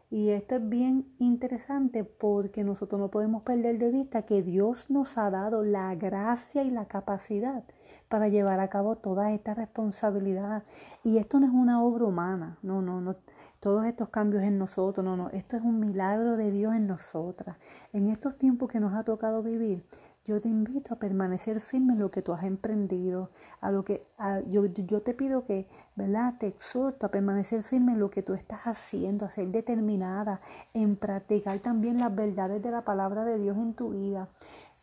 Y 0.09 0.29
esto 0.29 0.55
es 0.55 0.69
bien 0.69 1.05
interesante 1.19 2.05
porque 2.05 2.63
nosotros 2.63 2.99
no 2.99 3.09
podemos 3.09 3.43
perder 3.43 3.77
de 3.77 3.91
vista 3.91 4.21
que 4.21 4.41
Dios 4.41 4.89
nos 4.89 5.17
ha 5.17 5.29
dado 5.29 5.63
la 5.63 5.93
gracia 5.95 6.63
y 6.63 6.71
la 6.71 6.85
capacidad 6.85 7.65
para 8.07 8.29
llevar 8.29 8.61
a 8.61 8.69
cabo 8.69 8.95
toda 8.95 9.33
esta 9.33 9.53
responsabilidad. 9.53 10.63
Y 11.03 11.17
esto 11.17 11.41
no 11.41 11.47
es 11.47 11.51
una 11.51 11.83
obra 11.83 12.05
humana, 12.05 12.57
no, 12.61 12.81
no, 12.81 13.01
no. 13.01 13.17
Todos 13.59 13.85
estos 13.85 14.07
cambios 14.09 14.43
en 14.43 14.57
nosotros, 14.57 15.03
no, 15.03 15.17
no. 15.17 15.29
Esto 15.31 15.57
es 15.57 15.63
un 15.63 15.79
milagro 15.79 16.37
de 16.37 16.51
Dios 16.51 16.73
en 16.73 16.87
nosotras. 16.87 17.57
En 17.91 18.07
estos 18.07 18.37
tiempos 18.37 18.69
que 18.69 18.79
nos 18.79 18.93
ha 18.93 19.03
tocado 19.03 19.43
vivir, 19.43 19.83
yo 20.27 20.41
te 20.41 20.49
invito 20.49 20.93
a 20.93 20.99
permanecer 20.99 21.61
firme 21.61 21.93
en 21.93 21.99
lo 21.99 22.11
que 22.11 22.21
tú 22.21 22.33
has 22.33 22.43
emprendido, 22.43 23.29
a 23.61 23.71
lo 23.71 23.85
que 23.85 24.01
yo, 24.49 24.65
yo, 24.65 25.01
te 25.01 25.13
pido 25.13 25.45
que, 25.45 25.67
¿verdad? 25.95 26.33
Te 26.37 26.47
exhorto 26.47 27.05
a 27.05 27.11
permanecer 27.11 27.63
firme 27.63 27.93
en 27.93 27.99
lo 27.99 28.09
que 28.09 28.23
tú 28.23 28.33
estás 28.33 28.67
haciendo, 28.67 29.25
a 29.25 29.31
ser 29.31 29.47
determinada 29.47 30.41
en 30.73 30.97
practicar 30.97 31.59
también 31.59 31.99
las 31.99 32.13
verdades 32.13 32.61
de 32.61 32.71
la 32.71 32.81
palabra 32.81 33.23
de 33.23 33.39
Dios 33.39 33.55
en 33.55 33.73
tu 33.73 33.91
vida. 33.91 34.27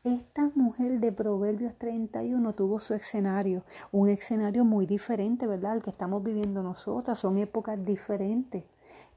Esta 0.02 0.50
mujer 0.54 0.98
de 0.98 1.12
Proverbios 1.12 1.74
31 1.76 2.54
tuvo 2.54 2.80
su 2.80 2.94
escenario, 2.94 3.64
un 3.92 4.08
escenario 4.08 4.64
muy 4.64 4.86
diferente, 4.86 5.46
¿verdad? 5.46 5.72
Al 5.72 5.82
que 5.82 5.90
estamos 5.90 6.24
viviendo 6.24 6.62
nosotras, 6.62 7.18
son 7.18 7.36
épocas 7.36 7.84
diferentes, 7.84 8.64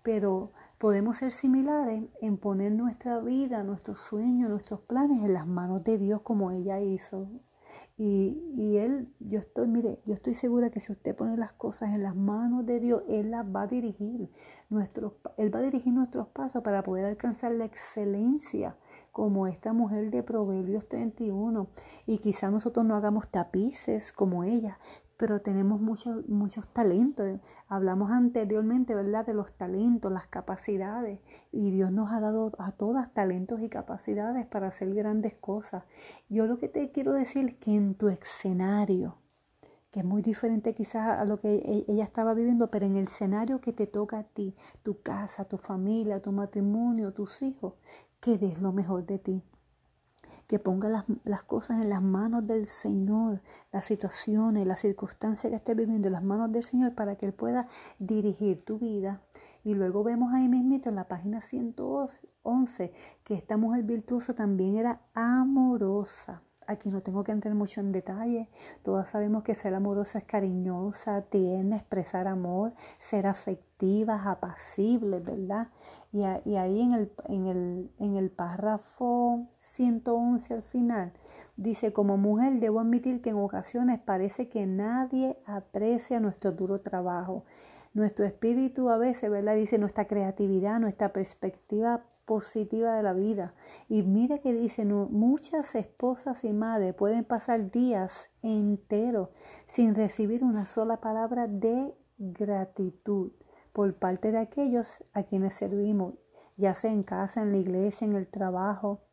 pero 0.04 0.52
Podemos 0.78 1.18
ser 1.18 1.32
similares 1.32 2.04
en 2.22 2.38
poner 2.38 2.72
nuestra 2.72 3.20
vida, 3.20 3.64
nuestros 3.64 3.98
sueños, 3.98 4.50
nuestros 4.50 4.82
planes 4.82 5.24
en 5.24 5.34
las 5.34 5.48
manos 5.48 5.84
de 5.84 5.98
Dios 5.98 6.22
como 6.22 6.52
ella 6.52 6.80
hizo. 6.80 7.28
Y, 7.98 8.38
y, 8.56 8.78
Él, 8.78 9.08
yo 9.20 9.40
estoy, 9.40 9.68
mire, 9.68 10.00
yo 10.06 10.14
estoy 10.14 10.36
segura 10.36 10.70
que 10.70 10.80
si 10.80 10.92
usted 10.92 11.16
pone 11.16 11.36
las 11.36 11.52
cosas 11.54 11.90
en 11.96 12.04
las 12.04 12.16
manos 12.16 12.64
de 12.68 12.80
Dios, 12.80 13.02
Él 13.08 13.32
las 13.32 13.44
va 13.44 13.64
a 13.64 13.68
dirigir. 13.68 14.30
Nuestros, 14.70 15.14
él 15.38 15.54
va 15.54 15.60
a 15.60 15.64
dirigir 15.64 15.94
nuestros 15.94 16.28
pasos 16.28 16.62
para 16.62 16.84
poder 16.84 17.06
alcanzar 17.06 17.54
la 17.54 17.66
excelencia 17.66 18.76
como 19.12 19.48
esta 19.48 19.74
mujer 19.74 20.12
de 20.12 20.22
Proverbios 20.22 20.88
31. 20.88 21.68
Y 22.06 22.20
quizá 22.20 22.52
nosotros 22.52 22.86
no 22.86 22.96
hagamos 22.96 23.30
tapices 23.30 24.12
como 24.14 24.44
ella, 24.44 24.78
pero 25.18 25.42
tenemos 25.42 25.82
muchos, 25.82 26.28
muchos 26.30 26.68
talentos. 26.70 27.40
Hablamos 27.68 28.12
anteriormente, 28.12 28.94
¿verdad?, 28.94 29.26
de 29.26 29.34
los 29.34 29.52
talentos, 29.54 30.12
las 30.12 30.28
capacidades, 30.28 31.20
y 31.52 31.72
Dios 31.72 31.92
nos 31.92 32.12
ha 32.12 32.20
dado 32.20 32.52
a 32.60 32.72
todas 32.72 33.12
talentos 33.14 33.62
y 33.62 33.70
capacidades 33.70 34.46
para 34.46 34.68
hacer 34.68 34.94
grandes 34.94 35.34
cosas. 35.34 35.84
Yo 36.30 36.46
lo 36.46 36.60
que 36.60 36.70
te 36.70 36.92
quiero 36.92 37.14
decir 37.14 37.48
es 37.48 37.56
que 37.56 37.76
en 37.76 37.96
tu 37.96 38.10
escenario, 38.10 39.16
que 39.92 40.02
es 40.02 40.06
muy 40.06 40.22
diferente 40.22 40.76
quizás 40.76 41.20
a 41.20 41.26
lo 41.26 41.40
que 41.40 41.56
e, 41.56 41.86
ella 41.88 42.04
estaba 42.04 42.36
viviendo, 42.36 42.70
pero 42.70 42.86
en 42.86 42.96
el 42.96 43.06
escenario 43.06 43.60
que 43.60 43.74
te 43.74 43.88
toca 43.88 44.20
a 44.20 44.24
ti, 44.24 44.56
tu 44.84 45.02
casa, 45.02 45.46
tu 45.46 45.58
familia, 45.58 46.22
tu 46.22 46.32
matrimonio, 46.32 47.14
tus 47.14 47.42
hijos, 47.42 47.74
que 48.20 48.38
des 48.38 48.62
lo 48.62 48.72
mejor 48.72 49.06
de 49.06 49.20
ti 49.20 49.44
que 50.48 50.60
ponga 50.60 51.06
las, 51.26 51.44
cosas 51.44 51.82
en 51.82 51.90
las 51.90 52.02
manos 52.02 52.48
del 52.48 52.68
Señor, 52.68 53.42
las 53.72 53.86
situaciones, 53.86 54.66
las 54.66 54.80
circunstancias 54.80 55.52
que 55.52 55.58
estés 55.58 55.76
viviendo 55.76 56.08
en 56.08 56.14
las 56.14 56.24
manos 56.24 56.52
del 56.52 56.64
Señor 56.64 56.96
para 56.96 57.18
que 57.18 57.26
Él 57.26 57.34
pueda 57.34 57.68
dirigir 58.00 58.64
tu 58.64 58.80
vida. 58.80 59.22
Y 59.66 59.74
luego 59.74 60.04
vemos 60.04 60.34
ahí 60.34 60.48
mismito 60.48 60.88
en 60.88 60.96
la 60.96 61.10
página 61.10 61.42
111 61.42 62.94
que 63.26 63.34
esta 63.34 63.58
mujer 63.58 63.84
virtuosa 63.84 64.34
también 64.34 64.78
era 64.78 65.02
amorosa. 65.14 66.42
Aquí 66.66 66.90
no 66.90 67.02
tengo 67.02 67.24
que 67.24 67.32
entrar 67.34 67.54
mucho 67.54 67.82
en 67.82 67.92
detalle. 67.92 68.50
Todas 68.84 69.10
sabemos 69.10 69.44
que 69.44 69.56
ser 69.56 69.74
amorosa 69.74 70.20
es 70.20 70.26
cariñosa, 70.26 71.22
tierna, 71.24 71.78
expresar 71.78 72.28
amor, 72.28 72.74
ser 73.00 73.28
afectivas, 73.28 74.26
apacibles, 74.26 75.24
¿verdad? 75.24 75.68
Y, 76.12 76.24
ahí 76.24 76.82
en 76.82 76.94
el, 76.94 77.12
en, 77.26 77.48
el, 77.48 77.92
en 78.00 78.16
el 78.16 78.30
párrafo 78.32 79.48
111 79.78 80.56
al 80.56 80.64
final, 80.64 81.14
dice, 81.56 81.94
como 81.94 82.18
mujer 82.18 82.60
debo 82.60 82.80
admitir 82.80 83.22
que 83.22 83.30
en 83.30 83.38
ocasiones 83.38 84.00
parece 84.00 84.50
que 84.50 84.66
nadie 84.66 85.38
aprecia 85.46 86.20
nuestro 86.20 86.52
duro 86.52 86.82
trabajo. 86.82 87.46
Nuestro 87.94 88.26
espíritu 88.26 88.90
a 88.90 88.98
veces, 88.98 89.30
¿verdad? 89.30 89.56
Dice 89.56 89.78
nuestra 89.78 90.06
creatividad, 90.06 90.80
nuestra 90.80 91.14
perspectiva 91.14 92.04
positiva 92.26 92.96
de 92.96 93.04
la 93.04 93.14
vida. 93.14 93.54
Y 93.88 94.04
mira 94.04 94.40
que 94.40 94.52
dice, 94.52 94.84
muchas 94.84 95.74
esposas 95.76 96.44
y 96.44 96.52
madres 96.52 96.94
pueden 96.94 97.24
pasar 97.24 97.72
días 97.72 98.30
enteros 98.42 99.30
sin 99.68 99.96
recibir 99.96 100.44
una 100.44 100.66
sola 100.66 100.98
palabra 100.98 101.48
de 101.48 101.94
gratitud 102.18 103.32
por 103.74 103.94
parte 103.94 104.32
de 104.32 104.40
aquellos 104.40 105.04
a 105.14 105.24
quienes 105.24 105.54
servimos, 105.54 106.16
ya 106.58 106.74
sea 106.74 106.92
en 106.92 107.04
casa, 107.04 107.42
en 107.44 107.52
la 107.52 107.58
iglesia, 107.60 108.06
en 108.06 108.16
el 108.16 108.28
trabajo. 108.28 109.07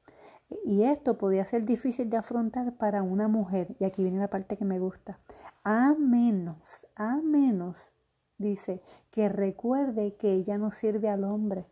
Y 0.65 0.85
esto 0.85 1.19
podía 1.19 1.45
ser 1.45 1.65
difícil 1.65 2.11
de 2.11 2.17
afrontar 2.17 2.77
para 2.77 3.03
una 3.03 3.29
mujer, 3.29 3.77
y 3.79 3.85
aquí 3.85 4.03
viene 4.03 4.19
la 4.19 4.29
parte 4.29 4.57
que 4.57 4.65
me 4.65 4.79
gusta, 4.79 5.19
a 5.63 5.95
menos, 5.95 6.87
a 6.97 7.17
menos, 7.17 7.93
dice, 8.39 8.83
que 9.11 9.29
recuerde 9.29 10.15
que 10.17 10.33
ella 10.33 10.59
no 10.59 10.71
sirve 10.71 11.09
al 11.09 11.25
hombre, 11.25 11.67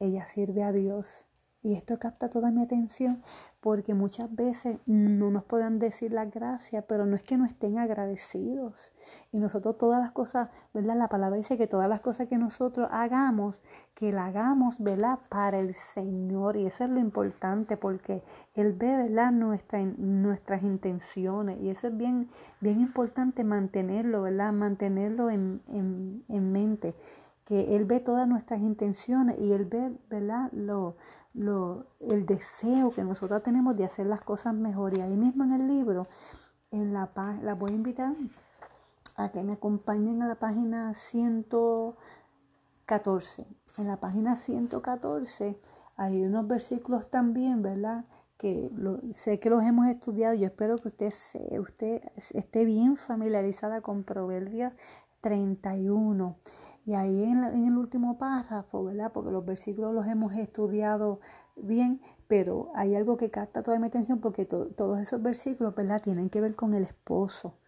ella 0.00 0.26
sirve 0.26 0.62
a 0.62 0.72
Dios. 0.72 1.27
Y 1.62 1.74
esto 1.74 1.98
capta 1.98 2.30
toda 2.30 2.52
mi 2.52 2.62
atención 2.62 3.22
porque 3.60 3.92
muchas 3.92 4.32
veces 4.32 4.78
no 4.86 5.30
nos 5.30 5.42
pueden 5.42 5.80
decir 5.80 6.12
las 6.12 6.30
gracias, 6.30 6.84
pero 6.88 7.04
no 7.04 7.16
es 7.16 7.24
que 7.24 7.36
no 7.36 7.44
estén 7.44 7.78
agradecidos. 7.78 8.92
Y 9.32 9.40
nosotros 9.40 9.76
todas 9.76 10.00
las 10.00 10.12
cosas, 10.12 10.50
¿verdad? 10.72 10.96
La 10.96 11.08
palabra 11.08 11.36
dice 11.36 11.58
que 11.58 11.66
todas 11.66 11.88
las 11.88 12.00
cosas 12.00 12.28
que 12.28 12.38
nosotros 12.38 12.88
hagamos, 12.92 13.56
que 13.94 14.12
la 14.12 14.26
hagamos, 14.26 14.78
¿verdad? 14.78 15.18
Para 15.28 15.58
el 15.58 15.74
Señor. 15.74 16.56
Y 16.56 16.66
eso 16.66 16.84
es 16.84 16.90
lo 16.90 17.00
importante 17.00 17.76
porque 17.76 18.22
Él 18.54 18.74
ve, 18.74 18.96
¿verdad? 18.96 19.32
Nuestra, 19.32 19.82
nuestras 19.82 20.62
intenciones. 20.62 21.60
Y 21.60 21.70
eso 21.70 21.88
es 21.88 21.96
bien, 21.96 22.28
bien 22.60 22.80
importante 22.80 23.42
mantenerlo, 23.42 24.22
¿verdad? 24.22 24.52
Mantenerlo 24.52 25.28
en, 25.30 25.60
en, 25.66 26.22
en 26.28 26.52
mente 26.52 26.94
que 27.48 27.74
Él 27.74 27.86
ve 27.86 27.98
todas 27.98 28.28
nuestras 28.28 28.60
intenciones 28.60 29.38
y 29.40 29.52
Él 29.52 29.64
ve, 29.64 29.90
¿verdad? 30.10 30.52
Lo, 30.52 30.96
lo, 31.34 31.86
el 32.00 32.26
deseo 32.26 32.92
que 32.92 33.04
nosotros 33.04 33.42
tenemos 33.42 33.76
de 33.76 33.84
hacer 33.84 34.06
las 34.06 34.22
cosas 34.22 34.54
mejor. 34.54 34.96
Y 34.96 35.00
ahí 35.00 35.16
mismo 35.16 35.44
en 35.44 35.52
el 35.52 35.68
libro, 35.68 36.06
en 36.70 36.92
la, 36.92 37.10
la 37.42 37.54
voy 37.54 37.72
a 37.72 37.74
invitar 37.74 38.14
a 39.16 39.30
que 39.30 39.42
me 39.42 39.54
acompañen 39.54 40.22
a 40.22 40.28
la 40.28 40.36
página 40.36 40.94
114. 40.94 43.46
En 43.78 43.86
la 43.86 43.96
página 43.96 44.36
114 44.36 45.58
hay 45.96 46.24
unos 46.24 46.46
versículos 46.46 47.10
también, 47.10 47.62
¿verdad? 47.62 48.04
que 48.38 48.70
sé 49.14 49.40
que 49.40 49.50
los 49.50 49.64
hemos 49.64 49.88
estudiado, 49.88 50.34
yo 50.34 50.46
espero 50.46 50.78
que 50.78 50.88
usted, 50.88 51.10
se, 51.10 51.58
usted 51.58 52.02
esté 52.30 52.64
bien 52.64 52.96
familiarizada 52.96 53.80
con 53.80 54.04
Proverbios 54.04 54.72
31. 55.20 56.36
Y 56.88 56.94
ahí 56.94 57.22
en, 57.22 57.44
el 57.44 57.76
último 57.76 58.16
párrafo, 58.16 58.82
¿verdad? 58.82 59.12
Porque 59.12 59.30
los 59.30 59.44
versículos 59.44 59.92
los 59.92 60.06
hemos 60.06 60.32
estudiado 60.32 61.20
bien, 61.54 62.00
pero 62.28 62.72
hay 62.74 62.94
algo 62.94 63.18
que 63.18 63.30
capta 63.30 63.62
toda 63.62 63.78
mi 63.78 63.88
atención 63.88 64.20
porque 64.20 64.46
todos 64.46 64.98
esos 64.98 65.20
versículos, 65.20 65.74
¿verdad? 65.74 66.00
Tienen 66.00 66.30
que 66.30 66.40
ver 66.40 66.54
con 66.54 66.72
el 66.72 66.84
esposo. 66.84 67.58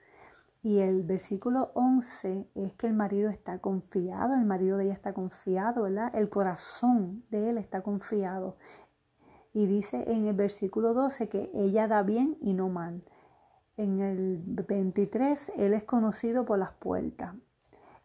Y 0.62 0.78
el 0.78 1.02
versículo 1.02 1.70
11 1.74 2.48
es 2.54 2.72
que 2.76 2.86
el 2.86 2.94
marido 2.94 3.28
está 3.28 3.58
confiado, 3.58 4.32
el 4.32 4.46
marido 4.46 4.78
de 4.78 4.84
ella 4.84 4.94
está 4.94 5.12
confiado, 5.12 5.82
¿verdad? 5.82 6.14
El 6.14 6.30
corazón 6.30 7.22
de 7.28 7.50
él 7.50 7.58
está 7.58 7.82
confiado. 7.82 8.56
Y 9.52 9.66
dice 9.66 10.02
en 10.10 10.28
el 10.28 10.34
versículo 10.34 10.94
12 10.94 11.28
que 11.28 11.50
ella 11.52 11.88
da 11.88 12.02
bien 12.02 12.38
y 12.40 12.54
no 12.54 12.70
mal. 12.70 13.02
En 13.76 14.00
el 14.00 14.40
23, 14.46 15.52
él 15.58 15.74
es 15.74 15.84
conocido 15.84 16.46
por 16.46 16.58
las 16.58 16.72
puertas. 16.72 17.34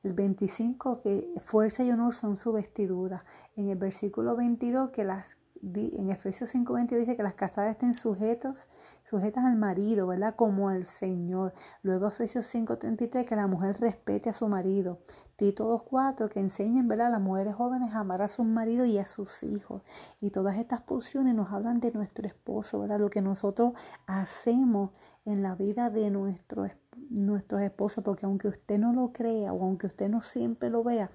El 0.05 0.13
25, 0.13 1.01
que 1.01 1.33
fuerza 1.45 1.83
y 1.83 1.89
honor 1.89 2.13
son 2.13 2.37
su 2.37 2.53
vestidura. 2.53 3.25
En 3.55 3.69
el 3.69 3.77
versículo 3.79 4.35
22, 4.35 4.91
que 4.91 5.03
las, 5.03 5.35
en 5.63 6.11
Efesios 6.11 6.53
5.22 6.53 6.99
dice 6.99 7.17
que 7.17 7.23
las 7.23 7.33
casadas 7.33 7.71
estén 7.71 7.95
sujetos, 7.95 8.67
sujetas 9.09 9.43
al 9.45 9.55
marido, 9.55 10.05
¿verdad? 10.05 10.35
Como 10.35 10.69
al 10.69 10.85
Señor. 10.85 11.55
Luego 11.81 12.09
Efesios 12.09 12.45
5.33, 12.53 13.25
que 13.25 13.35
la 13.35 13.47
mujer 13.47 13.79
respete 13.79 14.29
a 14.29 14.35
su 14.35 14.47
marido. 14.47 14.99
Tito 15.37 15.67
2.4, 15.67 16.29
que 16.29 16.39
enseñen 16.39 16.87
¿verdad? 16.87 17.07
a 17.07 17.09
las 17.09 17.21
mujeres 17.21 17.55
jóvenes 17.55 17.95
a 17.95 18.01
amar 18.01 18.21
a 18.21 18.29
sus 18.29 18.45
maridos 18.45 18.87
y 18.87 18.99
a 18.99 19.07
sus 19.07 19.41
hijos. 19.41 19.81
Y 20.21 20.29
todas 20.29 20.57
estas 20.57 20.81
porciones 20.81 21.33
nos 21.33 21.51
hablan 21.51 21.79
de 21.79 21.91
nuestro 21.91 22.27
esposo, 22.27 22.79
¿verdad? 22.79 22.99
lo 22.99 23.09
que 23.09 23.21
nosotros 23.21 23.73
hacemos 24.05 24.91
en 25.25 25.41
la 25.43 25.55
vida 25.55 25.89
de 25.89 26.09
nuestro, 26.09 26.69
nuestros 27.09 27.61
esposos, 27.61 28.03
porque 28.03 28.25
aunque 28.25 28.47
usted 28.47 28.77
no 28.77 28.93
lo 28.93 29.11
crea 29.11 29.53
o 29.53 29.63
aunque 29.63 29.87
usted 29.87 30.09
no 30.09 30.21
siempre 30.21 30.69
lo 30.69 30.83
vea, 30.83 31.11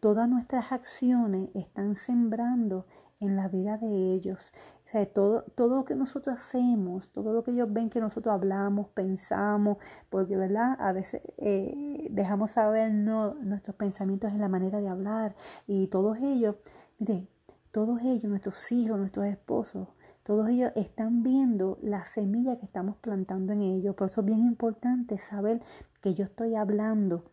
todas 0.00 0.28
nuestras 0.28 0.72
acciones 0.72 1.50
están 1.54 1.94
sembrando 1.94 2.86
en 3.20 3.36
la 3.36 3.48
vida 3.48 3.78
de 3.78 4.14
ellos. 4.14 4.38
O 4.86 4.90
sea, 4.90 5.04
todo, 5.06 5.42
todo 5.54 5.76
lo 5.76 5.84
que 5.84 5.94
nosotros 5.94 6.36
hacemos, 6.36 7.10
todo 7.10 7.32
lo 7.32 7.42
que 7.42 7.50
ellos 7.50 7.72
ven 7.72 7.90
que 7.90 8.00
nosotros 8.00 8.32
hablamos, 8.32 8.88
pensamos, 8.88 9.78
porque, 10.08 10.36
¿verdad? 10.36 10.76
A 10.78 10.92
veces 10.92 11.22
eh, 11.38 12.08
dejamos 12.10 12.52
saber 12.52 12.92
no, 12.92 13.34
nuestros 13.34 13.76
pensamientos 13.76 14.32
en 14.32 14.40
la 14.40 14.48
manera 14.48 14.80
de 14.80 14.88
hablar 14.88 15.34
y 15.66 15.88
todos 15.88 16.18
ellos, 16.18 16.56
mire, 16.98 17.28
todos 17.70 18.00
ellos, 18.02 18.24
nuestros 18.24 18.72
hijos, 18.72 18.98
nuestros 18.98 19.26
esposos, 19.26 19.88
todos 20.28 20.46
ellos 20.50 20.72
están 20.76 21.22
viendo 21.22 21.78
la 21.80 22.04
semilla 22.04 22.58
que 22.58 22.66
estamos 22.66 22.96
plantando 22.96 23.54
en 23.54 23.62
ellos. 23.62 23.94
Por 23.94 24.10
eso 24.10 24.20
es 24.20 24.26
bien 24.26 24.40
importante 24.40 25.16
saber 25.16 25.62
que 26.02 26.12
yo 26.12 26.24
estoy 26.24 26.54
hablando 26.54 27.24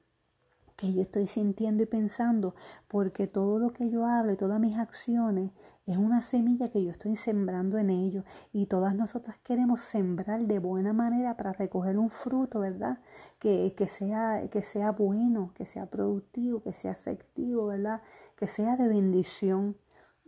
que 0.77 0.93
yo 0.93 1.01
estoy 1.01 1.27
sintiendo 1.27 1.83
y 1.83 1.85
pensando, 1.85 2.55
porque 2.87 3.27
todo 3.27 3.59
lo 3.59 3.73
que 3.73 3.89
yo 3.89 4.05
hablo 4.05 4.31
y 4.31 4.37
todas 4.37 4.61
mis 4.61 4.77
acciones 4.77 5.51
es 5.85 5.97
una 5.97 6.21
semilla 6.21 6.69
que 6.69 6.83
yo 6.83 6.91
estoy 6.91 7.17
sembrando 7.17 7.77
en 7.77 7.89
ellos 7.89 8.23
y 8.53 8.65
todas 8.67 8.95
nosotras 8.95 9.37
queremos 9.43 9.81
sembrar 9.81 10.45
de 10.47 10.59
buena 10.59 10.93
manera 10.93 11.35
para 11.35 11.51
recoger 11.51 11.97
un 11.97 12.09
fruto, 12.09 12.59
¿verdad? 12.59 12.99
Que, 13.39 13.73
que, 13.77 13.89
sea, 13.89 14.47
que 14.49 14.61
sea 14.61 14.91
bueno, 14.91 15.51
que 15.53 15.65
sea 15.65 15.85
productivo, 15.85 16.63
que 16.63 16.71
sea 16.71 16.93
efectivo, 16.93 17.67
¿verdad? 17.67 18.01
Que 18.37 18.47
sea 18.47 18.77
de 18.77 18.87
bendición. 18.87 19.75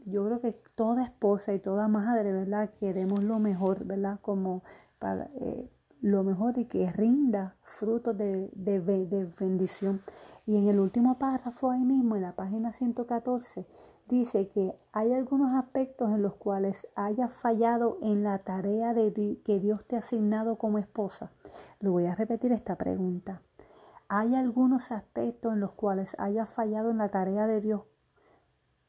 Yo 0.07 0.25
creo 0.25 0.41
que 0.41 0.53
toda 0.75 1.03
esposa 1.03 1.53
y 1.53 1.59
toda 1.59 1.87
madre, 1.87 2.31
¿verdad? 2.31 2.71
Queremos 2.79 3.23
lo 3.23 3.39
mejor, 3.39 3.85
¿verdad? 3.85 4.19
Como 4.21 4.63
para... 4.99 5.29
Eh, 5.35 5.69
lo 6.01 6.23
mejor 6.23 6.57
y 6.57 6.65
que 6.65 6.91
rinda 6.91 7.55
frutos 7.61 8.17
de, 8.17 8.49
de, 8.53 9.27
bendición. 9.39 10.01
Y 10.45 10.55
en 10.55 10.67
el 10.67 10.79
último 10.79 11.17
párrafo 11.17 11.71
ahí 11.71 11.83
mismo, 11.83 12.15
en 12.15 12.21
la 12.21 12.33
página 12.33 12.71
114, 12.71 13.65
dice 14.07 14.47
que 14.49 14.75
hay 14.93 15.13
algunos 15.13 15.53
aspectos 15.53 16.11
en 16.11 16.21
los 16.21 16.35
cuales 16.35 16.87
hayas 16.95 17.33
fallado 17.33 17.97
en 18.01 18.23
la 18.23 18.39
tarea 18.39 18.93
de 18.93 19.39
que 19.43 19.59
Dios 19.59 19.85
te 19.85 19.95
ha 19.95 19.99
asignado 19.99 20.57
como 20.57 20.77
esposa. 20.77 21.31
Lo 21.79 21.91
voy 21.91 22.05
a 22.05 22.15
repetir 22.15 22.51
esta 22.51 22.75
pregunta. 22.75 23.41
¿Hay 24.07 24.35
algunos 24.35 24.91
aspectos 24.91 25.53
en 25.53 25.59
los 25.59 25.71
cuales 25.71 26.15
hayas 26.17 26.49
fallado 26.49 26.91
en 26.91 26.99
la 26.99 27.09
tarea 27.09 27.45
de 27.47 27.59
Dios, 27.59 27.81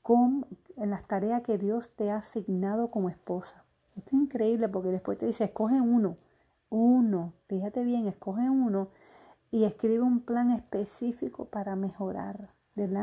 con, 0.09 0.47
en 0.79 0.88
las 0.88 1.07
tareas 1.07 1.43
que 1.43 1.59
Dios 1.59 1.91
te 1.95 2.11
ha 2.11 2.17
asignado 2.17 2.91
como 2.91 3.11
esposa? 3.11 3.67
Esto 3.95 4.09
es 4.17 4.23
increíble 4.23 4.67
porque 4.67 4.88
después 4.88 5.19
te 5.19 5.27
dice, 5.27 5.45
escoge 5.45 5.83
uno, 5.83 6.17
uno, 6.71 7.35
fíjate 7.45 7.85
bien, 7.85 8.07
escoge 8.07 8.49
uno 8.49 8.88
y 9.50 9.65
escribe 9.65 10.00
un 10.00 10.21
plan 10.21 10.50
específico 10.50 11.45
para 11.45 11.77
mejorar. 11.77 12.55
En, 12.75 12.97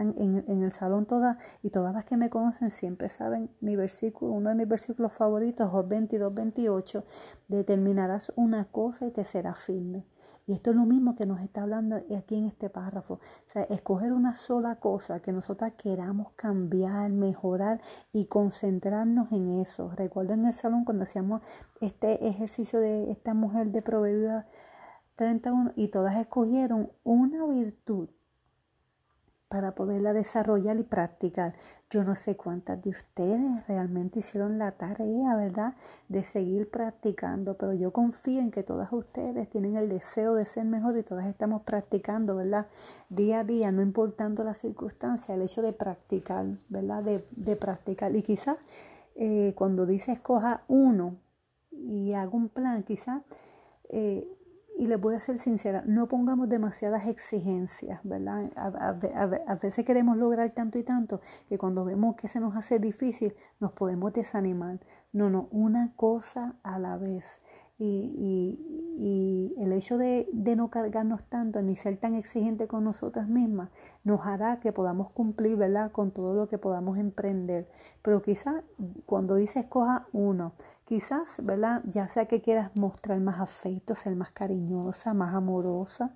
en, 0.48 0.64
el 0.64 0.72
salón 0.72 1.06
todas 1.06 1.38
y 1.62 1.70
todas 1.70 1.94
las 1.94 2.06
que 2.06 2.18
me 2.18 2.32
conocen 2.32 2.72
siempre 2.72 3.10
saben 3.10 3.52
mi 3.60 3.76
versículo, 3.76 4.32
uno 4.32 4.50
de 4.50 4.56
mis 4.56 4.68
versículos 4.68 5.14
favoritos, 5.14 5.70
Job 5.70 5.88
22, 5.88 6.34
28, 6.34 7.04
determinarás 7.50 8.34
una 8.36 8.66
cosa 8.66 9.06
y 9.06 9.12
te 9.12 9.26
será 9.26 9.54
firme. 9.54 10.06
Y 10.48 10.54
esto 10.54 10.70
es 10.70 10.76
lo 10.76 10.86
mismo 10.86 11.16
que 11.16 11.26
nos 11.26 11.42
está 11.42 11.64
hablando 11.64 11.96
aquí 11.96 12.36
en 12.36 12.46
este 12.46 12.70
párrafo. 12.70 13.16
O 13.16 13.50
sea, 13.50 13.64
escoger 13.64 14.14
una 14.14 14.36
sola 14.36 14.76
cosa 14.76 15.20
que 15.20 15.32
nosotras 15.32 15.74
queramos 15.74 16.34
cambiar, 16.36 17.10
mejorar 17.10 17.82
y 18.14 18.26
concentrarnos 18.26 19.32
en 19.32 19.60
eso. 19.60 19.92
Recuerden 19.96 20.42
en 20.42 20.48
el 20.48 20.54
salón 20.54 20.86
cuando 20.86 21.04
hacíamos 21.04 21.42
este 21.82 22.28
ejercicio 22.28 22.80
de 22.80 23.10
esta 23.12 23.34
mujer 23.34 23.72
de 23.72 23.82
Proverbios 23.82 24.44
31 25.16 25.74
y 25.76 25.88
todas 25.88 26.16
escogieron 26.18 26.92
una 27.04 27.46
virtud 27.48 28.10
para 29.56 29.72
poderla 29.72 30.12
desarrollar 30.12 30.78
y 30.78 30.84
practicar. 30.84 31.54
Yo 31.90 32.04
no 32.04 32.16
sé 32.16 32.36
cuántas 32.36 32.84
de 32.84 32.90
ustedes 32.90 33.66
realmente 33.70 34.20
hicieron 34.20 34.58
la 34.58 34.74
tarea, 34.74 35.34
¿verdad? 35.38 35.76
De 36.10 36.26
seguir 36.26 36.70
practicando, 36.70 37.54
pero 37.54 37.72
yo 37.72 37.94
confío 37.94 38.42
en 38.42 38.52
que 38.52 38.64
todas 38.64 38.92
ustedes 38.92 39.50
tienen 39.50 39.78
el 39.78 39.88
deseo 39.88 40.34
de 40.34 40.46
ser 40.46 40.66
mejor 40.66 40.98
y 40.98 41.04
todas 41.04 41.26
estamos 41.28 41.62
practicando, 41.62 42.36
¿verdad? 42.36 42.66
Día 43.08 43.40
a 43.40 43.44
día, 43.46 43.72
no 43.72 43.82
importando 43.82 44.44
la 44.44 44.56
circunstancia, 44.56 45.36
el 45.36 45.44
hecho 45.44 45.62
de 45.62 45.72
practicar, 45.72 46.46
¿verdad? 46.68 47.02
De, 47.02 47.56
practicar. 47.56 48.14
Y 48.14 48.24
quizás 48.24 48.58
eh, 49.16 49.54
cuando 49.56 49.86
dice 49.86 50.12
escoja 50.12 50.64
uno 50.68 51.16
y 51.72 52.12
hago 52.12 52.36
un 52.36 52.50
plan, 52.50 52.84
quizás... 52.84 53.22
Eh, 53.88 54.28
y 54.78 54.88
les 54.88 55.00
voy 55.00 55.16
a 55.16 55.22
ser 55.22 55.38
sincera, 55.38 55.84
no 55.86 56.08
pongamos 56.08 56.50
demasiadas 56.50 57.08
exigencias, 57.08 58.02
¿verdad? 58.04 58.52
A, 58.56 59.56
veces 59.56 59.86
queremos 59.86 60.18
lograr 60.18 60.52
tanto 60.52 60.78
y 60.78 60.84
tanto 60.84 61.22
que 61.48 61.58
cuando 61.58 61.86
vemos 61.86 62.16
que 62.16 62.28
se 62.28 62.40
nos 62.40 62.56
hace 62.56 62.80
difícil 62.80 63.36
nos 63.60 63.72
podemos 63.72 64.14
desanimar. 64.14 64.80
No, 65.14 65.30
no, 65.30 65.48
una 65.52 65.94
cosa 65.96 66.56
a 66.64 66.78
la 66.78 66.98
vez. 66.98 67.40
Y, 67.78 68.58
y, 68.98 69.54
el 69.58 69.74
hecho 69.74 69.98
de, 69.98 70.28
de, 70.32 70.56
no 70.56 70.70
cargarnos 70.70 71.24
tanto 71.26 71.62
ni 71.62 71.76
ser 71.76 71.98
tan 71.98 72.16
exigente 72.16 72.68
con 72.68 72.84
nosotras 72.84 73.28
mismas 73.28 73.70
nos 74.04 74.26
hará 74.26 74.60
que 74.60 74.72
podamos 74.72 75.12
cumplir, 75.12 75.58
¿verdad? 75.58 75.92
Con 75.92 76.12
todo 76.12 76.34
lo 76.34 76.48
que 76.48 76.58
podamos 76.58 76.98
emprender. 76.98 77.68
Pero 78.02 78.22
quizás 78.22 78.64
cuando 79.06 79.36
dice 79.36 79.60
escoja 79.60 80.08
uno, 80.14 80.54
Quizás, 80.86 81.38
¿verdad? 81.42 81.82
Ya 81.86 82.08
sea 82.08 82.28
que 82.28 82.42
quieras 82.42 82.70
mostrar 82.76 83.20
más 83.20 83.40
afecto, 83.40 83.96
ser 83.96 84.16
más 84.16 84.32
cariñosa, 84.32 85.16
más 85.16 85.34
amorosa, 85.34 86.12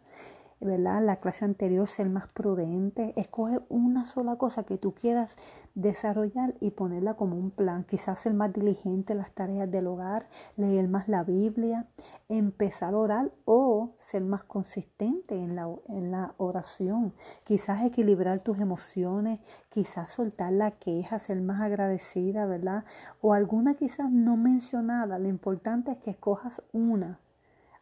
¿verdad? 0.60 1.02
La 1.04 1.18
clase 1.18 1.46
anterior, 1.46 1.88
ser 1.88 2.10
más 2.10 2.28
prudente. 2.28 3.14
Escoge 3.16 3.60
una 3.70 4.06
sola 4.06 4.36
cosa 4.36 4.64
que 4.64 4.78
tú 4.78 4.94
quieras 4.94 5.36
desarrollar 5.76 6.56
y 6.60 6.72
ponerla 6.72 7.14
como 7.14 7.38
un 7.38 7.52
plan. 7.52 7.86
Quizás 7.86 8.20
ser 8.20 8.34
más 8.34 8.52
diligente 8.52 9.14
en 9.14 9.20
las 9.20 9.32
tareas 9.32 9.72
del 9.72 9.88
hogar, 9.88 10.28
leer 10.58 10.88
más 10.90 11.08
la 11.08 11.24
Biblia, 11.24 11.86
empezar 12.28 12.94
a 12.94 12.98
orar 12.98 13.32
o 13.46 13.92
ser 14.00 14.24
más 14.24 14.44
consistente 14.44 15.36
en 15.36 15.56
la, 15.56 15.70
en 15.88 16.12
la 16.12 16.34
oración. 16.38 17.14
Quizás 17.46 17.84
equilibrar 17.84 18.42
tus 18.42 18.60
emociones, 18.60 19.42
quizás 19.70 20.12
soltar 20.12 20.52
la 20.52 20.72
queja, 20.72 21.20
ser 21.20 21.42
más 21.42 21.62
agradecida, 21.62 22.46
¿verdad? 22.46 22.84
O 23.22 23.34
alguna 23.34 23.76
quizás 23.76 24.12
no 24.12 24.36
mencionada. 24.36 25.20
Lo 25.20 25.30
importante 25.30 25.92
es 25.92 25.98
que 26.00 26.12
escojas 26.12 26.62
una 26.74 27.20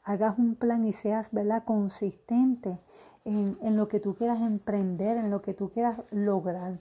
hagas 0.08 0.40
un 0.40 0.56
plan 0.56 0.86
y 0.86 0.94
seas 0.94 1.32
¿verdad? 1.32 1.64
consistente 1.66 2.80
en, 3.26 3.58
en, 3.62 3.76
lo 3.76 3.90
que 3.90 4.00
tú 4.00 4.16
quieras 4.16 4.40
emprender, 4.40 5.18
en 5.18 5.30
lo 5.30 5.42
que 5.42 5.54
tú 5.54 5.70
quieras 5.70 6.00
lograr. 6.12 6.80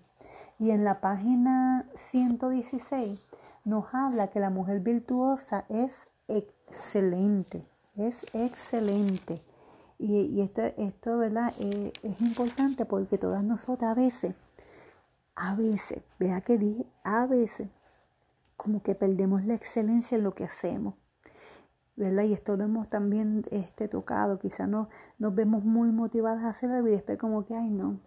Y 0.60 0.70
en 0.70 0.84
la 0.84 1.00
página 1.00 1.86
116 2.10 3.20
nos 3.64 3.92
habla 3.92 4.28
que 4.28 4.38
la 4.38 4.48
mujer 4.48 4.80
virtuosa 4.80 5.64
es 5.68 5.92
excelente, 6.28 7.66
es 7.96 8.24
excelente. 8.32 9.42
Y, 9.98 10.20
y 10.20 10.40
esto, 10.42 10.62
esto 10.76 11.18
¿verdad? 11.18 11.52
Eh, 11.58 11.92
es 12.04 12.20
importante 12.20 12.84
porque 12.84 13.18
todas 13.18 13.42
nosotras 13.42 13.90
a 13.90 14.00
veces, 14.00 14.34
a 15.34 15.56
veces, 15.56 16.02
vea 16.20 16.42
que 16.42 16.58
dije, 16.58 16.86
a 17.02 17.26
veces, 17.26 17.68
como 18.56 18.82
que 18.84 18.94
perdemos 18.94 19.44
la 19.44 19.54
excelencia 19.54 20.16
en 20.16 20.22
lo 20.22 20.34
que 20.34 20.44
hacemos. 20.44 20.94
¿Verdad? 21.96 22.24
Y 22.24 22.34
esto 22.34 22.56
lo 22.56 22.64
hemos 22.64 22.88
también 22.88 23.44
este, 23.50 23.88
tocado, 23.88 24.38
quizá 24.38 24.66
no, 24.66 24.88
nos 25.18 25.34
vemos 25.34 25.64
muy 25.64 25.90
motivadas 25.92 26.44
a 26.44 26.50
hacer 26.50 26.70
algo 26.70 26.88
y 26.88 26.92
después 26.92 27.18
como 27.18 27.44
que, 27.44 27.54
ay 27.54 27.70
no, 27.70 27.98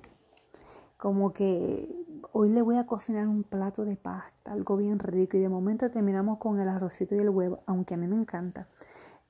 como 0.97 1.33
que 1.33 1.95
hoy 2.33 2.49
le 2.49 2.61
voy 2.61 2.75
a 2.77 2.85
cocinar 2.85 3.27
un 3.27 3.43
plato 3.43 3.85
de 3.85 3.95
pasta, 3.95 4.51
algo 4.51 4.77
bien 4.77 4.99
rico 4.99 5.37
y 5.37 5.39
de 5.39 5.49
momento 5.49 5.89
terminamos 5.89 6.37
con 6.39 6.59
el 6.59 6.67
arrocito 6.67 7.15
y 7.15 7.19
el 7.19 7.29
huevo, 7.29 7.63
aunque 7.65 7.93
a 7.93 7.97
mí 7.97 8.05
me 8.07 8.17
encanta. 8.17 8.67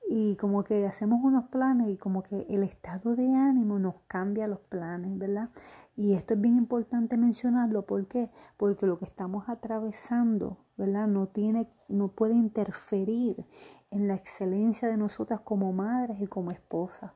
Y 0.08 0.34
como 0.36 0.64
que 0.64 0.88
hacemos 0.88 1.20
unos 1.22 1.44
planes 1.50 1.88
y 1.88 1.96
como 1.96 2.24
que 2.24 2.44
el 2.50 2.64
estado 2.64 3.14
de 3.14 3.32
ánimo 3.32 3.78
nos 3.78 3.94
cambia 4.08 4.48
los 4.48 4.58
planes, 4.58 5.16
¿verdad? 5.16 5.50
Y 5.94 6.14
esto 6.14 6.34
es 6.34 6.40
bien 6.40 6.56
importante 6.56 7.16
mencionarlo, 7.16 7.86
¿por 7.86 8.08
qué? 8.08 8.30
Porque 8.56 8.86
lo 8.86 8.98
que 8.98 9.04
estamos 9.04 9.48
atravesando, 9.48 10.58
¿verdad? 10.76 11.06
No 11.06 11.28
tiene, 11.28 11.68
no 11.88 12.08
puede 12.08 12.34
interferir 12.34 13.46
en 13.90 14.08
la 14.08 14.14
excelencia 14.14 14.88
de 14.88 14.96
nosotras 14.96 15.40
como 15.40 15.72
madres 15.72 16.20
y 16.20 16.26
como 16.26 16.50
esposas. 16.50 17.12